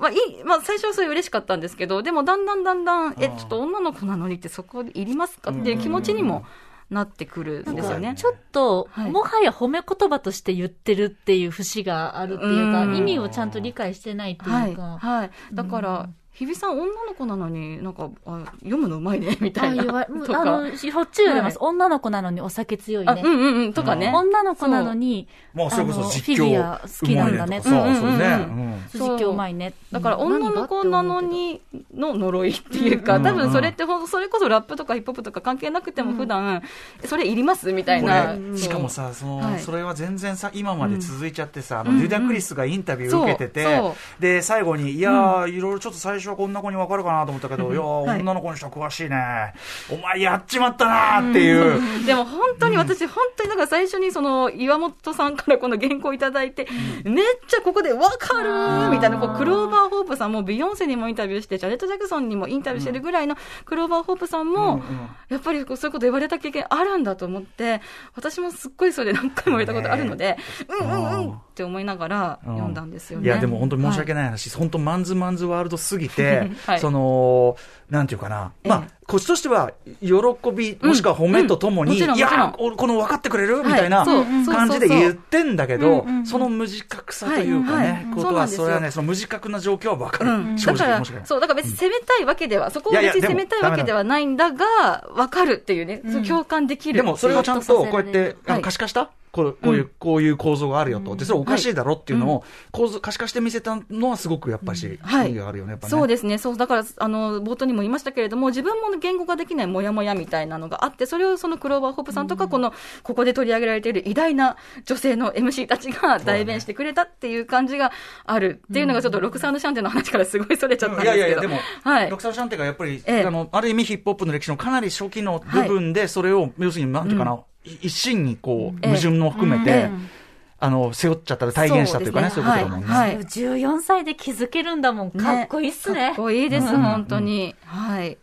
[0.00, 6.44] まあ、いい、まあ、最初はそれ嬉しかったんですけど、でもだんだんだんだん、え、ちょっと女の子なのにってそこいりますかっていう気持ちにも
[6.90, 8.14] なってくるんですよね。
[8.16, 14.98] ちょっと、はいもはや褒め言葉として言ってるっていう節があるっていうか、うん意味をちゃんと理解してないってはい、いうか。
[15.00, 15.30] はい。
[15.52, 16.08] だから、
[16.40, 19.82] 日比さん女の子なのになんか、あ読むのうまいね、 みたいな。
[19.82, 20.40] あ言わとか。
[20.40, 23.20] あの、しょっちゅう言われます、は女の子なのにお酒強いあ、ね。
[23.22, 24.10] うんうんうん、とかね。
[24.14, 25.70] 女の子なのに、もう。
[25.70, 27.60] それこそあの実況フィギュア好きなんだね。
[27.62, 28.24] うまいとかさ、うんうんうんそうね。
[28.24, 29.02] うん。
[29.02, 29.06] う。
[29.08, 29.74] ん実況うまいね。
[29.92, 31.60] だから女の子なのに
[31.94, 33.22] の呪いっていうか、うん。
[33.22, 36.62] 多分それってほんそれこそラップとかヒップホップとか関係なくても普段、
[37.04, 38.34] それいりますみたいこな。
[38.34, 39.60] れしかもさその、はい。
[39.60, 43.74] それは全然さ今まで続いちゃってさ、あのうんルダクリスがインタビュー受けてて、そう。
[43.74, 44.22] そう。
[44.22, 49.52] で最後にいやー、いろいろちょっと最初はこんな子に分かるかなと思ったけど、いや女の子にしては詳しいね。
[49.90, 56.66] お前やっちまったなーっていう、でも本当に私、本当にだから最初にその岩本さんからこの原稿いただいて、
[57.04, 64.82] めっちゃここでわかるーみたいな、こうクローバーホープさんもビヨンセにもインタビューして、ジャレット・ジャクソンにもインタビューしてるぐらいのクローバーホープさんも、
[65.28, 67.80] やっぱりこうそういうこと言われた経験あるんだと思って、
[68.14, 70.36] 私もすっごいそれで何回も言われたことあるので、
[70.80, 73.26] うんうんうんって思いながら読んだんですよね。
[73.26, 74.20] いやでも本当に申し訳ない。
[74.20, 76.80] ない話、本当マンズマンズワールドすぎて、はい。
[76.80, 77.56] その
[77.88, 80.12] なんていうかな、まあえこっちとしては喜
[80.52, 81.98] びもしくは褒めとともに、うん。
[81.98, 83.62] もちろんいやこの分かってくれる？
[83.62, 88.14] みたいな感じで言ってんだけどうんうんうん、その無自覚さというかはいね、はい。
[88.14, 91.16] ことはそれはねその無自覚な状況は分かる、うん、正だから直申し。
[91.24, 96.96] そう、だから別に責めたいわけでは、そこをいやいや別に責めたいわけではないんだが、わかるっていうね、共感できる。
[96.98, 99.10] でもそれをちゃんとこうやって可視化した？
[99.32, 101.14] こうこういう、こういう構造があるよと。
[101.16, 105.34] で、それおかしいだろっていうのを、構造、可視化して見せたのはすごくやっぱし、はい。
[105.34, 105.90] があるよね、やっぱね。
[105.90, 117.92] そうですね、そうだからあの冒頭にも言いましたけれども、自分も言語ができないもやもやみたいなのがあって、それをそのクローバーホップさんとか、このここで取り上げられている偉大な女性の MC たちが代弁してくれたっていう感じが
[118.26, 122.10] あるっていうのが、ちょっとロクサーヌ・シャンテの話からすごいそれちゃったんいですけど、やいやいや、でも、はい。
[122.10, 123.24] ロクサルシャンテがやっぱり、ええ。
[123.24, 127.38] あの、ある意味ヒップホップの歴史のかなり初期の部分で、それを、要するに、なんていうかな、い
[127.82, 130.20] 一心にこう、ええ矛盾も含めて、ええ
[130.62, 132.86] あの、背負っちゃった、体現したというかね、そういうことだもんね。
[132.86, 135.10] はい14歳で気づけるんだもん。
[135.10, 136.08] かっこいいっすね。
[136.08, 137.54] かっこいいです、うん本当に。
[137.64, 138.18] はい。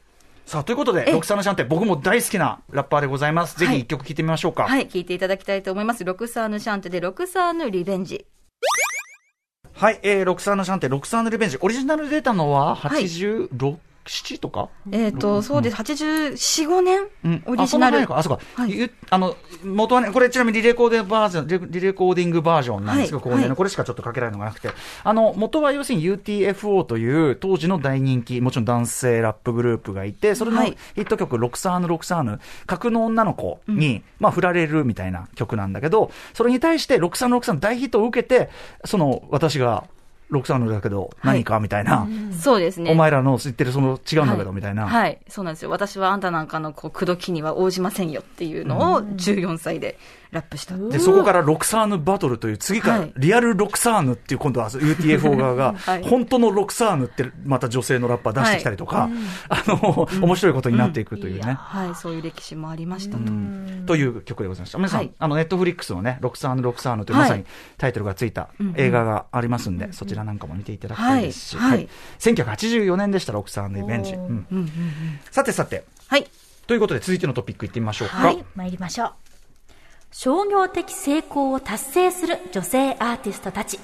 [0.45, 3.57] さあ、ということで、ロクサルシャンテ、僕も大好きなラッパーでございます。
[3.57, 4.63] ぜひ一曲聴いてみましょうか。
[4.63, 6.05] はい、聞いていただきたいと思います。
[6.05, 8.25] ロクサーヌ・シャンテで、ロクサーヌ・リベンジ。
[9.73, 11.57] はい、えー、ロクサーヌシャンテ、ロクサーヌリベンジ。
[11.59, 14.69] オリジナルで出たのは、はい86、7とか？
[14.91, 17.43] えっ、と、そうです、84、5年、うん。
[17.45, 17.99] オリジナル。
[18.13, 18.43] あ、そうか。
[18.55, 18.71] はい。
[18.71, 23.23] ゆあの、元はね、これちなみにリレコーデバージョン、リリレコーディングバージョンなんですけど、はい。
[23.23, 23.57] ここでね、はい。
[23.57, 24.69] これしかちょっとかけられるのがなくて、
[25.03, 30.77] あの、元は要するに UTFO という当時の大人気、もちろん男性ラップグループがいて、それのはい。
[30.95, 38.49] ヒット曲、ロクサーヌ・ロクサーヌ、格の女の子に、まあ、振られるみたいな曲なんだけど、それに対して、ロクサーヌ・ロクサーヌ大ヒットを受けて、
[38.85, 39.85] その、私が、
[40.29, 42.91] ロクサーヌだけど、何かみたいな、そうですね。
[42.91, 44.87] お前らの言ってるその違うんだけど、はいみたいな。
[44.87, 45.69] はい、そうなんですよ。
[45.69, 49.97] 私はあんたなんかのこう口説きには応じませんよっていうのを14歳で
[50.31, 50.77] ラップした。
[50.77, 53.13] で、そこからロクサーヌバトルという、次からはい。
[53.17, 59.09] リアルロクサーヌっていう、今度は UTFO 側が はい、本当のロクサーヌって、また女性のラッパー出してきたりとか、
[59.49, 61.55] あの、面白いことになっていくというね。
[61.57, 63.23] はい、そういう歴史もありましたと。
[63.85, 64.77] という曲でございました。
[64.77, 65.11] 皆さん、はい。
[65.17, 67.29] あの、ネットフリックスのね、ロクサーヌ、ロクサーヌという、はい。
[67.29, 67.45] まさに
[67.77, 71.71] タイトルがついた映画がありますんで、そちらなんかも見ていただきたいですし、はい。
[71.71, 71.89] はい。
[72.19, 74.13] 1984年でした、ロクサーヌリベンジ。
[74.13, 74.19] うん。
[74.19, 74.67] うんうんうん。
[75.31, 76.27] さてさて、はい。
[76.67, 78.17] ということで続いてのトピックいってみましょうか。
[78.17, 79.13] はい、参りましょう。
[80.11, 83.79] 商業的成功を達成する女性アーティストたち。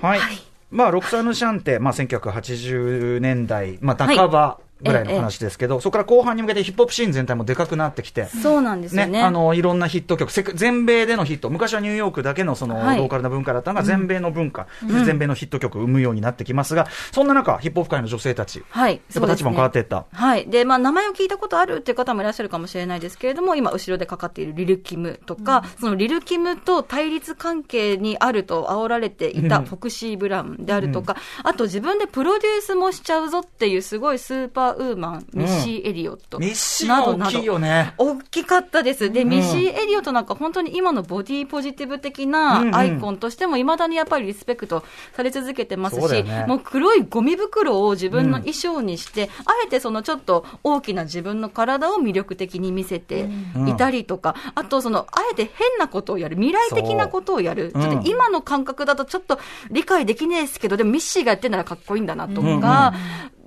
[0.00, 0.18] はい。
[0.20, 0.38] はい
[0.70, 9.08] まあ、ロクサーヌ・シャンテ、まあ、1980年代、まあ、半ばぐらいの話ですけど、そこから後半に向けてヒップホップシーン全体もでかくなってきて、そうなんですよね。
[9.12, 12.98] ね、あの、いろんなヒット曲、全米でのヒット、昔はニューヨークだけのその、はい。
[12.98, 14.66] ローカルな文化だったのが全米の文化、
[15.04, 19.00] 全米のヒット曲を生むようになってきますが、そんな中、ヒップホップ界の女性たち、はい。
[19.14, 20.06] やっぱ立場も変わっていった。
[20.12, 20.46] はい。
[20.46, 29.64] で、まあ、名前を聞いたことあるっていう方もいらっしゃるかもしれないですけれども、今、後ろでかかっているリル・キムとか、そのリル・キムと対立関係にあると煽られていたうん。
[29.64, 36.38] フォクシー・ブラウンであるとか、あと自分でプロデュースもしちゃうぞっていうすごいスーパーウーマン、ミッシー・エリオット。
[36.38, 37.94] ミッシーなどなどは大きいよね。
[37.98, 39.10] 大きかったです。
[39.10, 53.28] で、んミッシー・エリオットなんか本当に今のボディポジティブ的うんうんなアイコンとしても未だにやっぱりリスペクトされ続けてますし、ねもう黒いゴミ袋を自分の衣装にして、あえてそのちょっと大きな自分の体を魅力的に見せて
[53.66, 57.72] いたりとか、あとその、あえて変なことをやる、未来的なことをやる。
[57.72, 59.38] ちょっと今の感覚だとちょっと
[59.70, 62.94] 理解できねえですけど、でもミッシーがやってんならかっこいいんだなとか、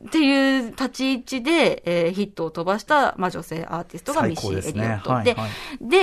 [0.07, 5.23] っていう立ち位置で、えーヒットを飛ばした、まあ、女性アーティストがミッシー・エリオット。
[5.23, 5.35] で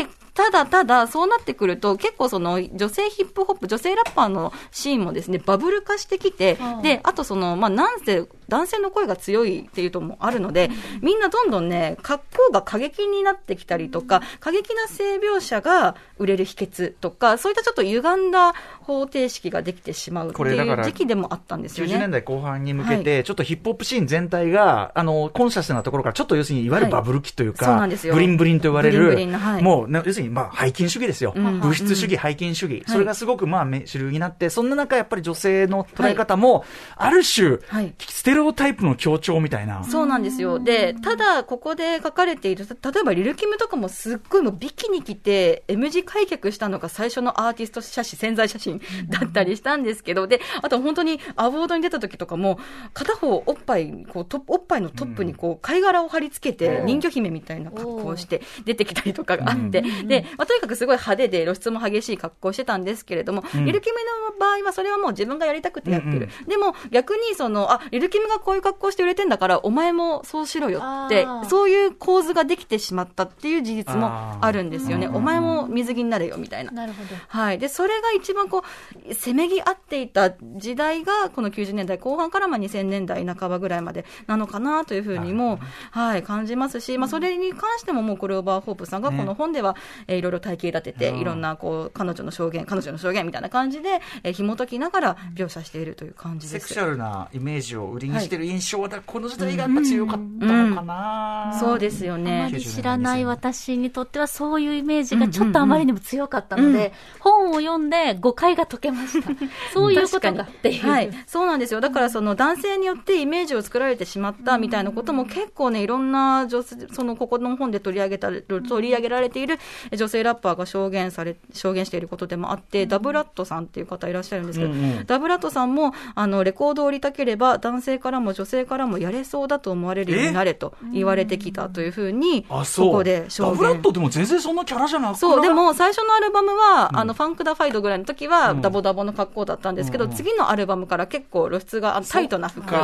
[0.05, 0.09] で、
[0.39, 10.71] ただただ、そうなってくると、結構その、女性ヒップホップ、女性ラッパーのシーンもですね、バブル化してきて、で、あとその、まあ、なんせ、男性の声が強いっていうともあるので、
[11.03, 21.95] みんなどんどんね、格好が過激になってきたりとか、過激な性描写が売れる秘訣とか、そういったちょっと歪んだ方程式ができてしまうってこれだからいう時期でもあったんですよね。
[21.95, 28.15] 90年代後半に向けて、ちょっとヒップホップシーン全体が、あの、コンシャスなところから、ちょっと要するに、いわゆるバブル期というか、はいそうなんですよ。
[28.15, 29.63] ブリンブリンと言われる、ブリンブリンなはい。
[29.63, 31.33] もう、ね、要するに、まあ、背筋主義ですよ。
[31.35, 31.61] うん。
[31.61, 32.75] 物質主義、背筋主義。
[32.75, 32.85] はい。
[32.87, 36.65] それがすごく、まあ、め主流になって、そんな中、やっぱり女性の捉え方も、
[36.97, 37.95] ある種、はい。
[37.99, 39.85] ステレオタイプの強調みたいな。
[39.85, 40.59] そうなんですよ。
[40.59, 52.59] で、ただ、ここで書かれている、た例えば、リルキムとかもすっごいもうビキに来て、M 字開脚したのが最初のアーティスト写真、潜在写真だったりしたんですけど、で、あと本当にアワードに出た時とかも、
[52.95, 63.99] 片方おっぱい、こう、おっぱいのトップにこう、貝殻を貼り付けて、人魚姫みたいな格好をして出てきたりとかがあって、で、まあ、とにかくすごい派手で露出も激しい格好をしてたんですけれども、んリルキム
[64.33, 66.17] の場合はそれはもう自分がやりたくてやってる。
[66.17, 75.09] うんうんでも逆にその、あ、リルキムがこういう格好して売れてんだから、お前もそうしろよってそういう構図ができてしまったっていう事実もあるんですよね。
[75.09, 76.71] お前も水着になれよみたいな。
[76.71, 77.09] なるほど。
[77.29, 77.59] はい。
[77.59, 78.65] で、それが一番こ
[79.09, 85.59] う、せめぎ合っていた時代が、この90年代後半からまあ2000年代半ばぐらいまでなのかなというふうにも、
[85.91, 96.69] はい、感じますし、まあそれに関してももうクローバーホープさんがこの本ではえーいろいろ体系立てて、うんいろんなこう彼女の証言、彼女の証言みたいな感じで、えー紐解きながら描写しているという感じです。
[96.69, 102.51] セクシャルなイメージを売りにしてる印象は、だからこの時代がやっぱ強かったのかな、そうですよあまね。
[102.53, 109.31] り知らない私にとってはそういうイメージがちょっとあまりにも強かったので、本を読んで誤解が解けました。
[109.73, 110.89] そういうことがっていう。
[110.89, 111.81] はい、そうなんですよ。
[111.81, 119.59] だからその男性によってイメージを作られてしまったみたいなことも結構ね、いろんな女性、そのここの本で取り上げた、取り上げられている
[119.97, 125.07] 女性ラッパーが証言され、証言していることでもあって、ダブラットさんっていう方いらっしゃるんですけど、うんうん。
[125.07, 132.87] ダブラットさんも、あの、レコードを売りたければ男性からも女性からもやれそうだと思われるようになれと言われてきたというふうに、あ、そう。
[132.87, 133.83] ここで証ダブラッ言。
[133.83, 136.99] トでも全然そんなキャラじゃなくそう、でも最初のアルバムは、うん。
[136.99, 138.61] あの、ファンクダファイドぐらいの時は、うん。
[138.63, 140.11] ダボダボの格好だったんですけど、うん。
[140.11, 142.75] うん次のアルバムから結構露出がタイトな服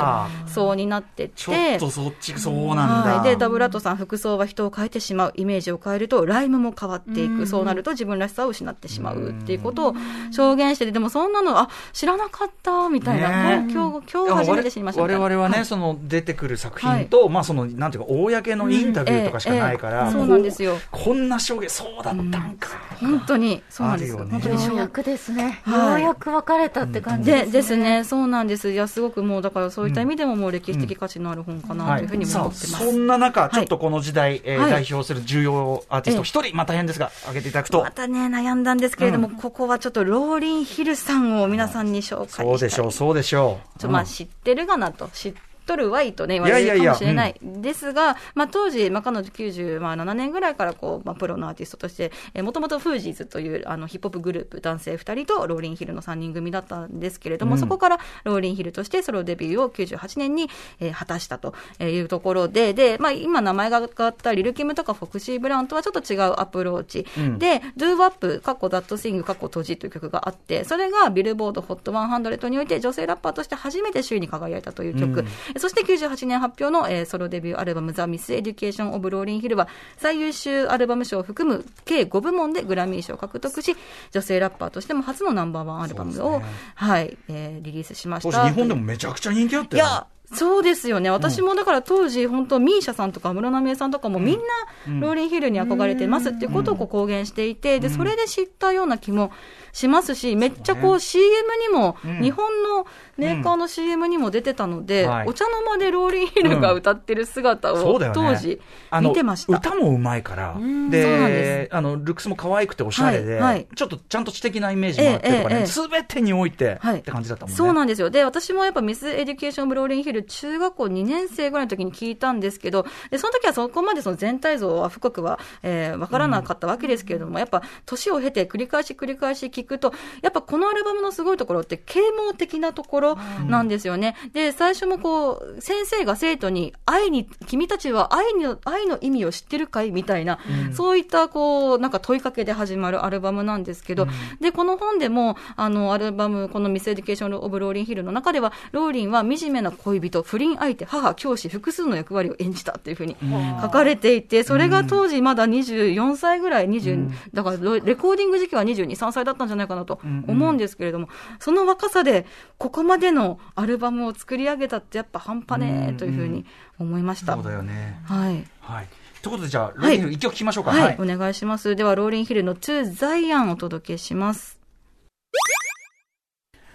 [0.48, 3.16] 装になってちょって、とそっち、そうなんだ。
[3.16, 9.94] はい、でダブラットさん、服装は人を変えてしまう、イメージを変えると、ライムも変わっていく、そうなると自分らしさを失ってしまうっていうことを
[10.30, 13.72] 証言してて、でもそんなの、あ知らなかったみたいな、ね。
[13.72, 15.64] 今日今日初めて知りましたみ我々はね、はい。
[15.64, 20.12] その出てくる作品と、まあその、なんていうか、公のインタビューとかしかないから、ええええ。
[20.12, 20.76] そうなんですよ。
[20.90, 22.68] ここんな証言、そうだったんか。
[23.00, 24.12] 本当に、そうなんです。
[24.12, 24.32] よ、あるよね。
[24.32, 24.54] 本当に。
[24.58, 25.60] 証ようやくですね。
[25.64, 26.02] はい。
[26.02, 27.52] ようやく別れたって感じでですね。
[27.52, 28.70] ですね、そうなんです。
[28.70, 32.66] いや、すごくもう、だからそういった意味でも、もう歴史的価値のある本かなというふうに思ってます。
[32.70, 34.70] そんな中、ちょっとこの時代、えーはい。
[34.70, 37.90] 代表する重要アーティスト一人、まあ大変ですが、挙げていただくとま。
[37.90, 42.46] たね、悩んだんですけれども、うんここはちょっとローリン・ヒルさんを皆さんに紹介したい。
[42.46, 43.78] うんそうでしょう、そうでしょう。
[43.78, 47.34] ちょまあ、知ってるがなと、知ってとるわいとね、言われるかもしれない。
[47.42, 57.58] ですが、まあ、当時、まあ、彼女97年ぐらいからこう、まあ、プロのアーティストとして、えーもともとフージーズというあのヒップホップグループ、男性2人とローリン・ヒルの3人組だったんですけれども、うん。
[57.58, 60.50] そこからローリン・ヒルとしてソロデビューを98年に、
[60.80, 67.06] えー果たしたというところで、で、まあ、今名前が変わったリル・キムとかフォクシー・ブラウンとはちょっと違うアプローチ。
[67.18, 67.38] うん。
[67.38, 75.20] で、Do Wap、カッコ That Sing、カッコ閉じという曲があって、それがビルボード HOT100 において女性ラッパーとして初めて首位に輝いたという曲。
[75.20, 75.26] うん
[75.58, 83.76] そして98年発表の、えーソロデビューアルバム The Miseducation of Lauryn Hill は最優秀アルバム賞を含む計5部門でグラミー賞を獲得し、
[84.10, 86.44] 女性ラッパーとしても初のナンバーワンアルバムを、ね。
[86.74, 88.48] はい、えーリリースしました。
[88.48, 91.10] 日本でもめちゃくちゃ人気あったよや、そうですよね。
[91.10, 95.00] 私もだから当時、本当、ミーシャさんとか安室奈美恵さんとかもみんうん。
[95.00, 99.32] なローリンヒルに憧れてますっていうことをこう公言していて、で、それで知ったような気も
[99.72, 101.26] しますし、めっちゃこう CM
[101.68, 107.98] にもうん、日本のメーカーの CM にも出てたので、はいお茶の間でローリンヒルが歌ってる姿を。
[108.12, 108.60] 当時
[109.00, 109.56] 見てました。
[109.56, 110.56] 歌もうまいから。
[110.90, 117.56] でで、あの、ルックスも可愛くておしゃれで、はいはいちょっとちゃんと知的なイメージもあってとかね、ええええすべてにおいて、はいって感じだったもんね。
[117.56, 118.10] そうなんですよ。
[118.10, 133.03] で、私もやっぱ Miseducation of Lauryn Hill 中学校2年生ぐらいの時に聞いたんですけど、で、その時はそこまでその全体像は深くは、えー、わからなかったわけですけれども、やっぱ年を経て繰り返し繰り返し聞くと、やっぱこのアルバムのすごいところって啓蒙的なところ
[133.46, 134.16] なんですよね。
[134.32, 139.90] で、最初もこう、先生が生徒に愛に、君たちは愛の、愛の意味を知ってるかい？
[139.90, 140.38] みたいな、
[140.72, 144.06] そういったこう、なんか問いかけで始まるアルバムなんですけど、
[144.40, 153.16] で、この本でも、あの、アルバム、この Miseducation of Lauryn Hill の中では、ローリンは惨めな恋人、不倫相手、母、教師、複数の役割を演じたっていうふうに
[153.60, 162.26] 書かれていて、それが当時まだ24歳ぐらい、20、だからロレコーディング時期は22、3歳だったんじゃないかなと思うんですけれども、その若さで、
[162.58, 166.44] ここまでのアルバムを作り上げたってやっぱ半端ねえというふうに
[166.78, 167.34] 思いました。
[167.34, 168.00] そうだよね。
[168.04, 168.44] はい。
[168.60, 168.88] はい。
[169.22, 170.70] ということで、じゃあ、ローリンヒル一曲聴きましょうか。
[170.70, 171.76] はい、お願いします。
[171.76, 174.60] では、ローリンヒルの To Zion をお届けします。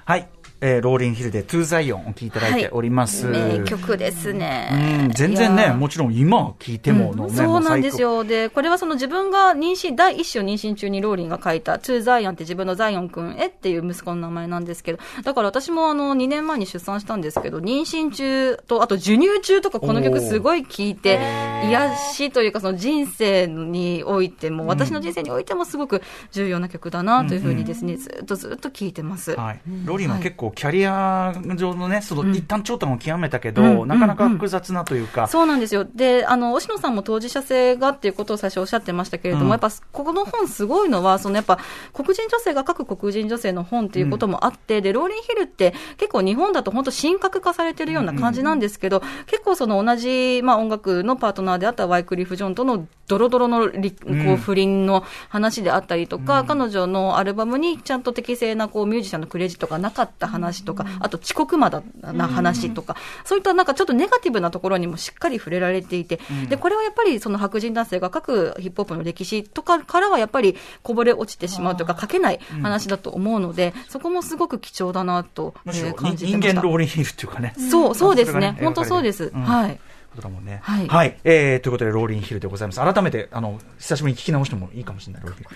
[0.06, 0.28] はい。
[0.62, 3.28] えーローリンヒルで To Zion を聴いていただいております。
[3.28, 4.70] 名曲ですね。
[5.06, 8.10] うん、全然ね、もちろん今聴いてものね、そうなんですよ。
[8.10, 8.24] よ。
[8.24, 21.20] で、これはその自分が妊娠、第一子を妊娠中にローリンが書いた、 To Zion って自分のザイオン君へっていう息子の名前なんですけど、だから私もあの、2年前に出産したんですけど、妊娠中と、あと授乳中とかこの曲すごい聴いて、
[21.66, 29.36] 癒しというかその人生においても、私の人生においてもすごく重要な曲だなというふうにですね、ずっとずっと聴いてます。
[29.36, 32.36] はい、ローリンは結構キャリア上のね、そのうん。
[32.36, 35.86] 一旦頂点を極めたけど、うんなかなか複雑なというか、そうなんですよ。
[35.86, 39.52] で、あの、押野さんも当事者性がっていうことを最初おっしゃってましたけれども、うん。
[39.52, 41.60] やっぱ、ここの本すごいのは、そのやっぱ、
[41.94, 54.34] 黒人女性が書く黒人女性の本っていうこともあって、で、ローリンヒルって結構日本だと本当神格化されてるような感じなんですけど、結構その同じ、まあ音楽のパートナーであったワイクリフ・ジョンとのドロドロのりこうん。
[54.34, 75.54] う不倫の話であったりとか、彼女のアルバムにちゃんと適正なこうミュージシャンのクレジットがなかった話とか、あと遅刻魔だな話とか、そういったなんかちょっとネガティブなところにもしっかり触れられていて、で、これはやっぱりその白人男性が書くヒップホップの歴史とかからはやっぱりこぼれ落ちてしまうというか、書けない話だと思うので、そこもすごく貴重だなと、
[75.96, 76.62] 感じて人ました。
[76.62, 77.54] 間ローリンヒルっていうかね。
[77.70, 78.56] そう、そうですね。
[78.60, 79.32] うん本当そうです。
[79.34, 79.80] うんはい。
[80.10, 80.62] ことだもんね。
[80.64, 82.80] はいえーということで、ローリンヒルでございます。
[82.80, 85.50] 改めて、あの、久しぶりに聞き直してもいいかもしれない、ローリンヒル。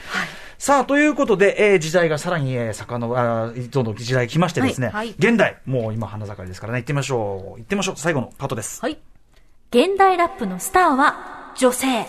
[0.58, 7.60] さあ、ということで、えー時代がさらに、えー、坂の、あーどんどん時代来ましてですね、はいはい現代、もう今花盛りですからね、行ってみましょう。
[7.60, 7.96] 行ってみましょう。
[7.98, 8.82] 最後のパートです。
[8.82, 8.98] はい。
[9.72, 12.06] 現代ラップのスターは女性。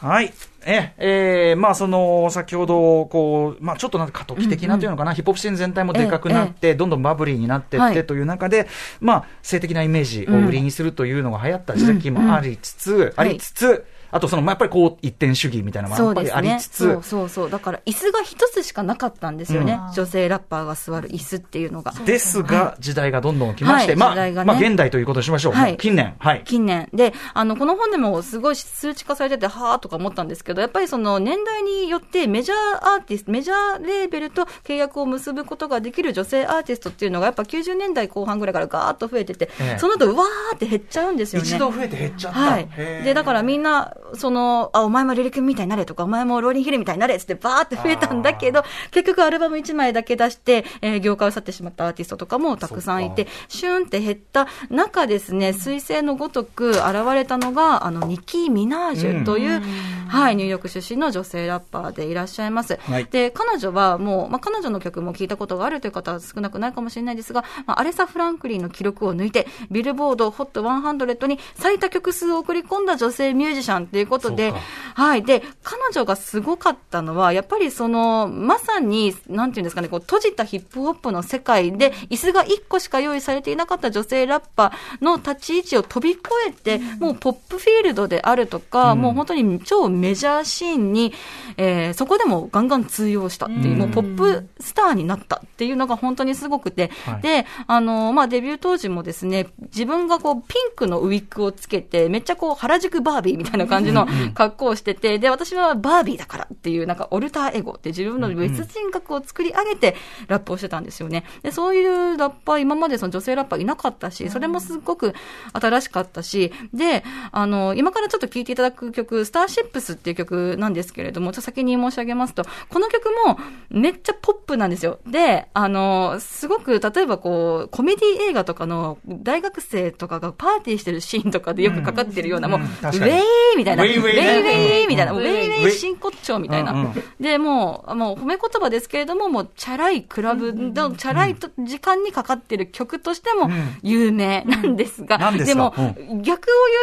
[0.00, 0.32] はい。
[0.66, 8.06] え、えーまあその、先ほど、こう、まあちょっとなんか過渡期的なというのかな、ヒップホップシーン全体もでかくなって、どんどんバブリーになっていってはい。
[8.06, 8.68] という中で、
[9.00, 17.50] まあ性的なイメージを売りにするというのが流行った時期もありつつ、ありつつ、あとその、まあやっぱりこう、一点主義みたいなのもやっぱりありつつ、そうそうそう。
[17.50, 19.72] だから、椅子が一つしかなかったんですよね。
[19.72, 21.92] うん女性ラッパーが座る椅子っていうのが。
[22.04, 25.52] ですが、時代がどんどん来まして、はいまあ、時代がねまあ現代ということにしましょう。
[25.52, 26.42] はい近年、はい。
[26.44, 26.88] 近年。
[26.92, 41.48] で、あの、この本でもすごい数値化されてて、はーとか思ったんですけど、やっぱりその年代によってメジャーアーティスト、メジャーレーベルと契約を結ぶことができる女性アーティストっていうのが、やっぱ90年代後半ぐらいからガーッと増えてて、ええその後、うわーって減っちゃうんですよね。
[41.48, 42.38] 一度増えて減っちゃった。
[42.38, 42.68] はい。
[43.04, 54.48] で、だからみんな、その、あ、お前もリリ君みたいになれとか、お前もローリンヒルみたいになれっつってバーって増えたんだけど、結局アルバム1枚だけ出して、えー業界を去ってしまったアーティストとかもたくさんいて、シューンって減った。
[54.68, 56.82] 中ですね、彗星のごとく現
[57.14, 59.62] れたのが、あの、ニキー・ミナージュという、
[60.08, 62.78] はい、ニューヨーク出身の女性ラッパーでいらっしゃいます。
[62.80, 63.06] はい。
[63.10, 74.52] で、彼女はもう、まあ、彼女の曲も聞いたことがあるという方は少なくないかもしれないですが、まあ、アレサ・フランクリンの記録を抜いて、ビルボード HOT100 に最多曲数を送り込んだ女性ミュージシャンということで
[74.94, 75.22] はい。
[75.22, 91.12] で、彼女がすごかったのは、やっぱりその、まさに、なんていうんですかね、こう、閉じたヒップホップの世界で、椅子が1個しか用意されていなかった女性ラッパーの立ち位置を飛び越えて、もうポップフィールドであるとか、もう本当に超メジャーシーンに、
[91.56, 97.22] えーそこでもガンガン通用したっていう、もうポップスターになったっていうのが本当にすごくて、はい。
[97.22, 111.24] で、あの、まあ、デビュー当時もですね、自分がこう、ピンクのウィッグをつけて、めっちゃこう、原宿バービーみたいな感じの格好をしてて、で、私はバービーだからっていう、なんか、オルターエゴって自分の別人格を作り上げて、ラップをしてたんですよね。
[111.42, 115.14] で、そういうラッパー、今までその女性ラッパーいなかったし、それもすごく
[115.52, 123.38] 新しかったし、で、あの、今からちょっと聴いていただく曲、スターシップスっていう曲なんですけれども、ちょっと先に申し上げますと、この曲も
[123.70, 124.98] めっちゃポップなんですよ。
[125.06, 133.22] で、あの、すごく、例えばこう、コメディ映画とかの大学生とかがパーティーしてるシーンとかでよくかかってるような、もう、ウェイ
[133.56, 136.94] みたいな、ウェイウェイウェイウェイみたいな、ウウェイェイウェイ真骨頂みたいな。
[137.20, 143.50] で、もう、もう褒め言葉ですけれども、もう、チャラいクラブの、チャラいと時間にかかってる曲としても
[143.82, 146.24] 有名なんですが、でも、う逆を言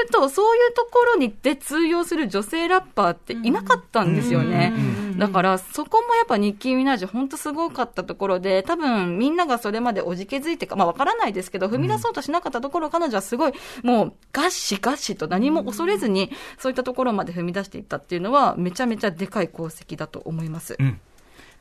[0.08, 4.74] うと、そういうところにで通用する女性ラッパーっていなかったんですよね。
[5.18, 20.76] だから、そこもやっぱニッキー・ミナージュ、本当すごかったところで、多分みんながそれまでおじけづいてか、まあわからないですけど、踏み出そうとしなかったところ、彼女はすごい、もう、ガッシガッシと何も恐れずに、そういったところまで踏み出していったっていうのは、めちゃめちゃでかい功績だと思います。
[20.78, 21.00] うん。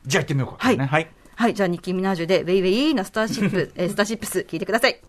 [0.05, 0.55] じゃあ行ってみようか。
[0.59, 1.09] はいねはい。
[1.35, 5.01] はい、じゃあニッキー・ミナージュで、ウェイウェイなスターシップ、 えースターシップス、聞いてください。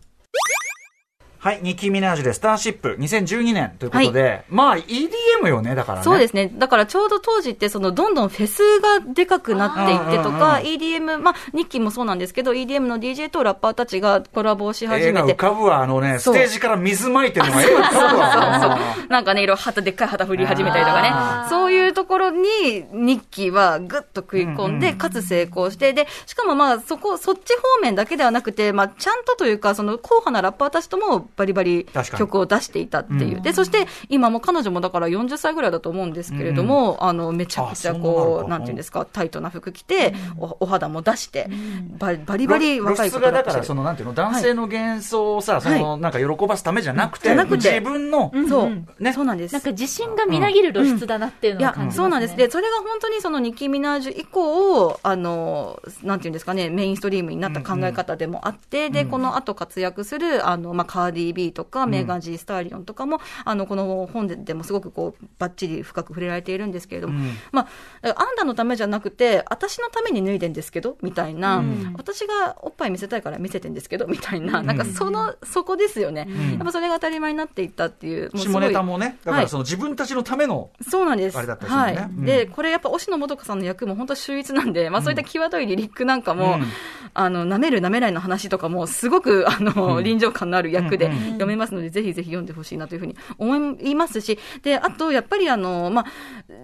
[1.38, 6.04] はい、ニッキー・ミナージュでスターシップ2012年ということで、まあ EDM よね、だからね。
[6.04, 6.50] そうですね。
[6.54, 15.36] だからちょうど当時って、その、どんどんフェスがでかくなっていってとか、EDM、まあ、ニッキーもそうなんですけど、EDM の DJ とラッパーたちがコラボをし始絵が浮めて。
[15.36, 18.86] かぶわ、あのね、スそうテージから水まいてるのが絵が浮かぶわ。
[19.08, 21.48] なんかね、いろいろ旗、でっかい旗振り始めたりとかあね。
[21.50, 22.46] そういうところに、
[22.92, 33.42] ニッキーはぐっと食い込んで、かつ成功して、で、しかもまあ、そこ、そっち方面だけではなくて、まあ、ちゃんとというか、その、硬派なラッパーたちともバリバリ曲を出していたっていう。
[33.42, 38.48] で、そして、今も彼女もだから40歳ぐらいだと思うんですけれども、あの、めちゃくちゃこう、か。
[38.48, 41.50] なんていうんですか、タイトな服着て、おお肌も出して、
[41.98, 47.68] バリバリバリ露若い出がだから、その、なんていうの、男性の幻想をさ、その、なんか喜ばすためじゃなくて、じゃなくて。
[47.68, 49.12] 自分の、そう、ね。
[49.12, 49.26] そう。
[49.26, 49.52] なんです。
[49.52, 51.96] なんか自信がみなぎる露出だなっていういやのを感じます、ね。
[51.96, 52.36] そうなんです。
[52.36, 67.20] で、それが本当にそのニッキー・ミナージュ以降、あの、なんていうんですかね、メインストリームになった考え方でもあって、で、この後活躍する、あの、まあ、カーディディ・ビーとか、メーガン・ジー・スターリオンとかも、あの、この本でもすごくこう、ばっちり深く触れられているんですけれども、
[67.52, 67.68] ま
[68.02, 71.62] あ、あんたのためじゃなくて、私のために脱いでんですけど、みたいな、
[71.96, 76.28] 私がおっぱい見せたいから見せてんですけど、みたいな、なんかその、そこですよね。
[76.52, 78.30] やっぱそれが当たり前になっていったっていう。
[78.34, 81.38] もう下ネタもね、だからその自分たちのための、そうなんです。
[81.38, 81.96] あれだったりするのね。
[81.96, 82.04] はい。
[82.04, 82.24] うん。
[82.24, 86.66] で、これやっぱ、押野素子さんの役も本当秀逸なんで、まあそういった際どいリリックなんかも、うん。
[87.14, 91.26] あの、舐める舐めないの話とかも、すごく、あの、臨場感のある役でうん。
[91.28, 96.06] 読めますので、ぜひぜひ読んでほしいなというふうに思いますし、で、あと、やっぱりあの、まあ、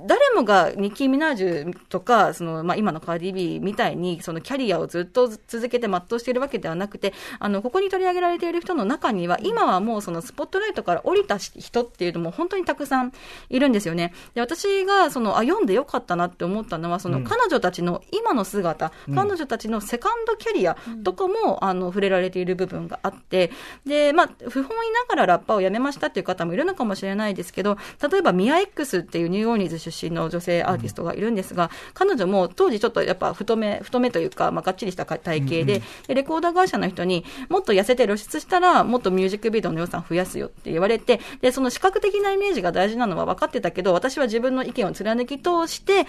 [0.06, 13.12] 誰もがニッキー・ミナージュとか、その、まあ今のカーディビーみたいに、そのキャリアをずっと続けて全うしているわけではなくて、あの、ここに取り上げられている人の中には、今はもうそのスポットライトから降りた人っていうのも本当にたくさん
[13.48, 14.12] いるんですよね。
[14.34, 23.50] で、私が、その、あ、読んでよかったなって思ったのは、その、彼女たちの今の姿、彼女たちのセカンドキャリアとかも、あの、触れられている部分があって、
[23.86, 27.78] で、まあ、不本意ながらラッパーを辞めましたっていう方もいるのかもしれないですけど、
[28.10, 46.06] 例えばミア X っていうニューオーリンズ出身の女性アーティストがいるんですが、彼女も当時ちょっとやっぱ太め、太めというか、まあ、がっちりした体型で、でレコーダー会社の人にもっと痩せて露出したら、もっとミュージックビデオの予算増やすよって言われて、で、その視覚的なイメージが大事なのは分かってたけど、私は自分の意見を貫き通して、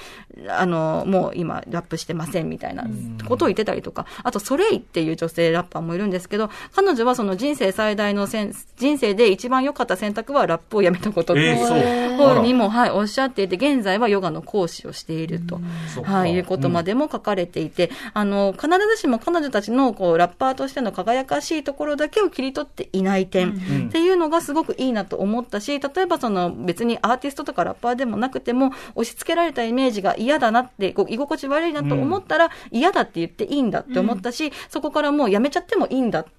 [0.49, 2.85] あの、もう今、ラップしてませんみたいな
[3.27, 11.77] ことを言ってたりとか、あと、ソレイっていう女性ラッパーもいるんですけど、彼女はその人生最大のせん人生で一番良かった選択はラップをやめたことってえーそう。
[11.77, 15.59] いうふうにも、はい、おっしゃっていて、現在はヨガの講師をしていると、
[16.03, 23.51] はい、いうことまでも書かれていて、あの、必ずしも彼女たちのこうラッパーとしての輝かしいところだけを切り取っていない点。
[23.87, 36.31] っていうのがすごくいいなと思ったし、例えばその別にアーティストとかラッパーでもなくても、押し付けられたイメージが嫌だなって、こう居心地悪いなと思ったら、嫌だって言っていいんだって思ったし、そこからもうやめちゃってもいいんだって、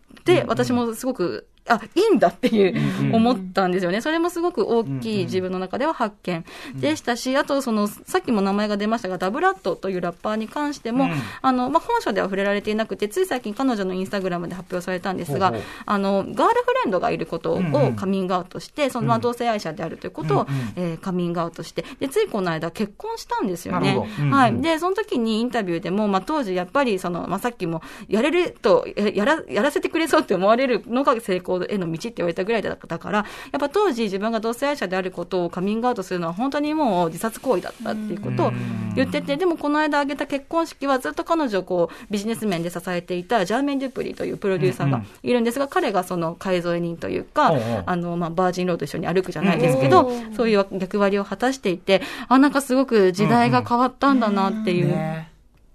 [0.46, 4.02] 私もすごく、あ、いいんだっていう、思ったんですよね。
[4.02, 6.44] それもすごく大きい自分の中では発見
[6.74, 11.12] でしたし、あとその、さっきも名前が出ましたが、ダブラットというラッパーに関しても、うん。
[11.40, 15.54] あの、まあ、本書では触れられていなくて、つい最近彼女のインスタグラムで発表されたんですが、
[15.86, 16.46] あの、ガールフ
[16.84, 17.62] レンドがいることを
[17.96, 20.46] カミングアウトして、その、まあ、同性愛者であるということを、
[20.76, 24.06] えーカミングアウトして、で、ついこの間結婚したんですよね。
[24.30, 24.60] はい。
[24.60, 33.24] で、その時にインタビューでも、まあ、当時やっぱり、その、まあ、さっきも、やれると、ややら、やらせてくれそうって思われるのが成功への道って言われたぐらいだったから、や
[33.58, 38.52] っぱ当時自分が同性愛者であることをカミングアウトするのは本当にもう自殺行為だったっていうことを
[38.94, 47.54] 言ってて、でもこの間挙げた結婚式はずっと彼女をこう、ビジネス面で支えていたジャーメン・デュプリというプロデューサーがいるんですが、彼がその買い添え人というか
[47.86, 54.94] あの、まあ、バージンロード一緒に歩くじゃないですけど、そういう役割を果たしていて、あ、なんかすごく時代が変わったんだなっていう、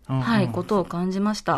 [0.10, 1.56] はい、うんことを感じました。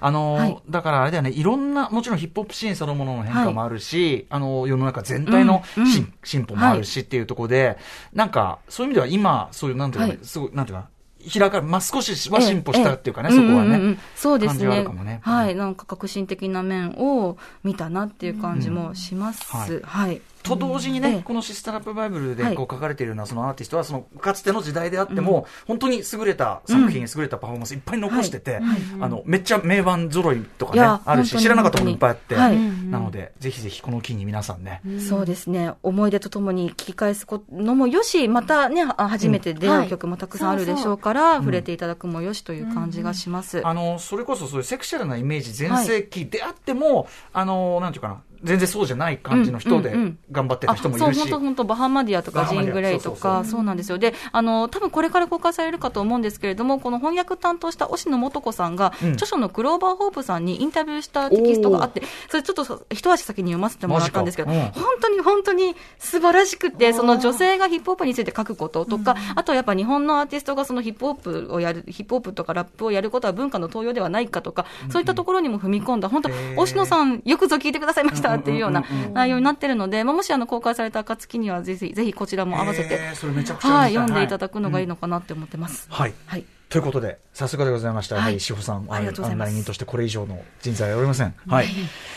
[0.00, 0.58] あのーはい。
[0.68, 7.78] だからあれだよね、いろんな、もちろんヒップホップシーンそのものの変化もあるし、あのー世の中全体の進,、進歩もあるしっていうところで、
[8.12, 10.88] なんか、そういう意味では今、そういう、なんていうかすごい、なんていうか、
[11.32, 13.98] 開かれ、まあ、少しは進歩したっていうかね、ええそこはね、うんうんうん。
[14.14, 14.86] そうですね。
[15.22, 19.74] はい、なんか革新的な面を見たなっていう感じもします。
[19.74, 19.82] うん。
[19.82, 20.20] はい。
[20.46, 21.22] と同時にね、ええ。
[21.22, 22.54] このシスターラップバイブルではい。
[22.54, 28.60] こう書かれているようなそのアーティストは、そのかつての時代であっても、本当に優れた作品、優れたパフォーマンスいっぱい残してて、
[29.00, 32.58] あのめっちゃ名盤揃いとかねあるし、知らなかったものいっぱいあって、はい。
[32.58, 35.74] なので、ぜひぜひこの機に皆さんね、そうですね。
[35.82, 43.66] 思い出とともに聞き返すのもよし、またね、あ初めて出会う曲もたくさんあるでしょうから、触れていただくもよしという感じがします。
[43.66, 50.18] あのそれこそそういうセクシャルなイメージ全盛期であっても、あのなんていうかな、全然そうじゃない感じの人でうんうんうん。
[50.30, 53.98] 頑張ってた人もいるし、あそう、本当本当バハマディアとかジングレイとか、そうなんですよ。
[53.98, 59.12] で、あの、多分これから公開されるかと思うんですけれども、この翻訳担当した押野素子さんが、うん。
[59.12, 64.60] 著書のクローバーホープさんにインタビューしたテキストがあって、それちょっと一足先に読ませてもらったんですけど、うん。
[64.72, 85.86] 本当に本当に素晴らしくて、その女性がヒップホップについて書くこととか、あとやっぱ日本のアーティストがそのヒップホップをやる、ヒップホップとかラップをやることは文化の登用ではないかとか、そういったところにも踏み込んだ、本当押野さん、よくぞ聞いてくださいましたっていうような内容になってるので、まあ、もしあの公開された暁にはぜひ、ぜひこちらも合わせて、はい、読んでいただくのがいいのかなって思ってます。
[85.90, 86.14] はい。
[86.26, 86.44] はい。
[86.68, 88.16] ということで、さすがでございました。
[88.16, 91.34] やはり、志保さん、ありがとうございます案内人としてこれ以上の人材はおりません。
[91.46, 91.68] はい。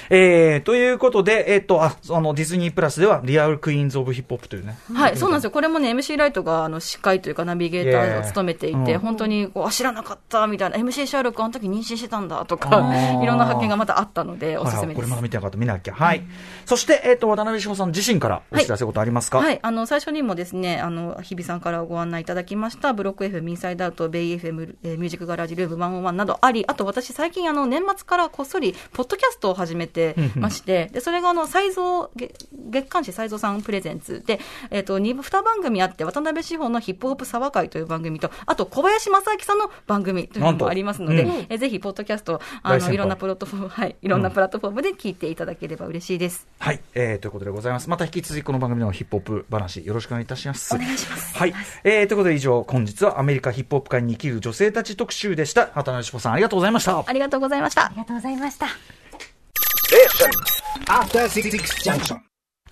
[0.10, 4.76] えー、ということで、えっ、と、あ、あの、ディズニープラスでは、リアルクイーンズ・オブ・ヒップホップというね。
[4.91, 5.52] はい、そうなんですよ。
[5.52, 15.10] これもね、MC ライトが、あの、司会というかナビゲーターを務めていて、本当に、こう、あ、知らなかった、みたいな、MC シャーロックあの時妊娠してたんだ、とあかー、いろんな発見がまたあったので、おすすはいはい、これめです。
[15.12, 15.93] まだ見てなかった、見なきゃ。
[15.93, 16.24] はい。
[16.66, 34.40] そして、えっ、と、渡辺志保さん自身からお知らせことありますか、はい、あの、最初にもですね、あの、日比さんからご案内いただきました、ブロック FM インサイドアウト、ベイ FM、えーミュージックガラージルーム101などあり、あと私最近あの、年末からこっそり、ポッドキャストを始めててまして、でそれがあの才蔵月月刊誌才蔵さんプレゼンツで、
[34.72, 46.48] えっと 2, 2番組あって、渡辺志保のヒップホップ沢会という番組と、あと小林正明さんの番組というのもありますので、なんとえぜひポッドキャストあのいろんなプラットフォーム、 はい、いろんなプラットフォームで聞いていただければ嬉しいです。
[46.60, 47.90] はい、えー、ということでございます。
[47.90, 50.74] また引き続きこの番組のヒップホップ話よろしくお願いいたします。
[50.74, 51.38] お願いします。
[51.38, 55.68] はい、えー、ということで以上本日はアメリカヒップホップ界に生きる女性たち特集でした。
[55.76, 57.04] 渡辺志保さんありがとうございました。
[57.06, 57.90] ありがとうございましたあ。
[57.90, 58.68] りがとうございました。
[60.88, 61.50] After Six
[61.84, 62.30] Junction.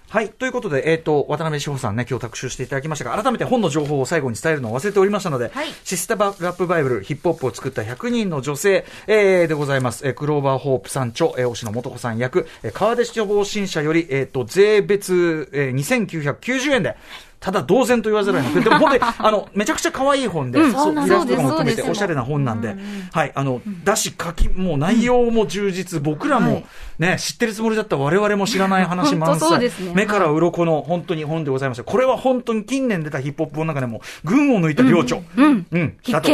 [0.10, 0.30] はい。
[0.30, 10.08] ということで、えっ、と、渡辺志保さんね、今日特集していただきましたが、改めて本の情報を最後に伝えるのを忘れておりましたので、はいシスターラップバイブル、ヒップホップを作った100人の女性、えーでございます。
[10.08, 16.95] えークローバーホープ山頂、えー、押野素子さん役、えー川出消防新社より、えっ、と、税別、えー、2990円で、
[17.39, 22.75] ただ同然と言わざるを得なくて、 でも本当に、あの、めちゃくちゃ可愛い本で、そううんイラストとかも含めておしゃれな本なんで、
[23.11, 26.65] はい、あの、だし、書き、もう内容も充実、僕らもはい
[26.99, 31.83] ね、知ってるつもりだった我々も知らない話満載目から鱗の本当に本でございました。
[31.83, 35.21] これは本当に近年出たヒップホップの中でも、群を抜いた領著。
[35.35, 35.97] うんうん。
[36.09, 36.31] だと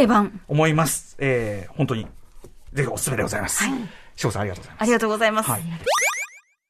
[0.48, 1.16] 思います。
[1.18, 2.06] えー、本当に、
[2.72, 3.64] ぜひおすすめでございます。
[3.64, 3.78] はい。
[4.16, 4.82] 翔さんありがとうございます。
[4.82, 5.50] ありがとうございます。
[5.50, 5.62] はい。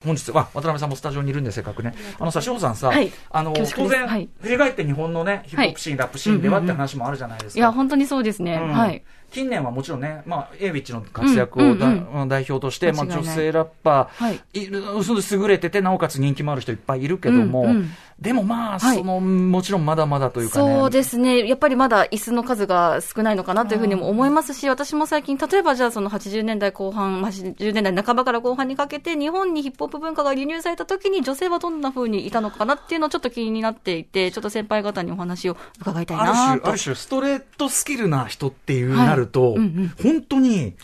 [0.04, 1.94] 本日は渡辺さんもスタジオにいるんでせっかくね。
[2.18, 3.10] あのさ、翔さんさ、はい。
[3.30, 4.28] あの、当然、はい。
[4.40, 7.58] 振り返って日本のね、ヒップホップシーン、ラップシーンではって話もあるじゃないですか。
[7.58, 8.60] いや、本当にそうですね。
[8.62, 8.72] うん。
[8.72, 9.02] はい。
[9.34, 12.28] 近年はもちろんね、まあ、エイビッチの活躍をだ、うんうん。
[12.28, 14.40] 代表として、まあ、女性ラッパー、はい。
[14.54, 17.90] 優れてて、なおかつ人気もある人いっぱいいるけども、うんうん。
[18.20, 18.98] でもまあ、はい。
[18.98, 20.74] その、もちろんまだまだというかね。
[20.76, 21.48] そうですね。
[21.48, 36.68] やっぱりまだ椅子の数が少ないのかなというふうにも思いますし、私も最近、例えばじゃあその80年代後半、まあ80年代半ばから後半にかけて、日本にヒップホップ文化が輸入された時に女性はどんなふうにいたのかなっていうのをちょっと気になっていて、ちょっと先輩方にお話を伺いたいある種、なと。
[36.68, 39.92] ある種、ストレートスキルな人っていうはいなると、うんうん。
[40.02, 40.74] 本当に、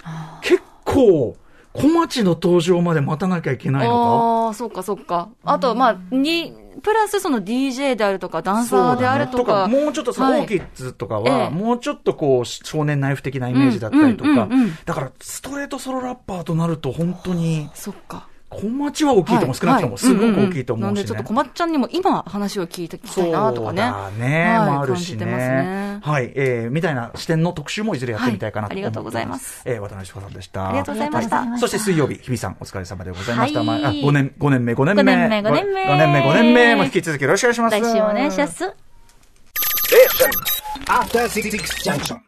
[0.42, 1.36] 結構、
[1.72, 5.28] 小町の登場まで待たなきゃいけないのああ、そうか、そうか。
[5.44, 6.52] あと、まあ、に、
[6.82, 9.68] プラスその DJ であるとか、ダンサーであるとそうだか。
[9.68, 10.40] ねもうちょっとさ、はい。
[10.40, 11.50] オーキッズとかは、ええ。
[11.50, 14.48] もうちょっとこう、少年ナイフ的なイメージだったりとか、
[14.84, 18.26] だから、ストレートソロラッパーとなると、本当に、そっか。
[18.50, 23.82] 小町は大きいと思う、はい少なくとも、すごく大きいと思うし、なんで、ちょっと小松ちゃんにも今話を聞いてきたいなとかね。
[23.82, 25.18] そうだね、はいもあるしね。
[25.18, 30.68] 感じてますねはい、えー、みたいな視点の特集もいずれやってみたいかなと思ってはいありがとうございますえー、渡辺志保さんでした。
[30.68, 33.60] ありがとうございましたはそして水曜日、日比さん、お疲れ様でございました。
[33.60, 35.02] はいまあ、あ5年、5年目、5年目。
[35.02, 37.80] 五年目五年目5年目、5年目も引き続きよろしくお願いします。
[37.80, 38.64] 来週もお願いします。
[40.86, 41.50] After Six
[41.84, 42.18] Junction.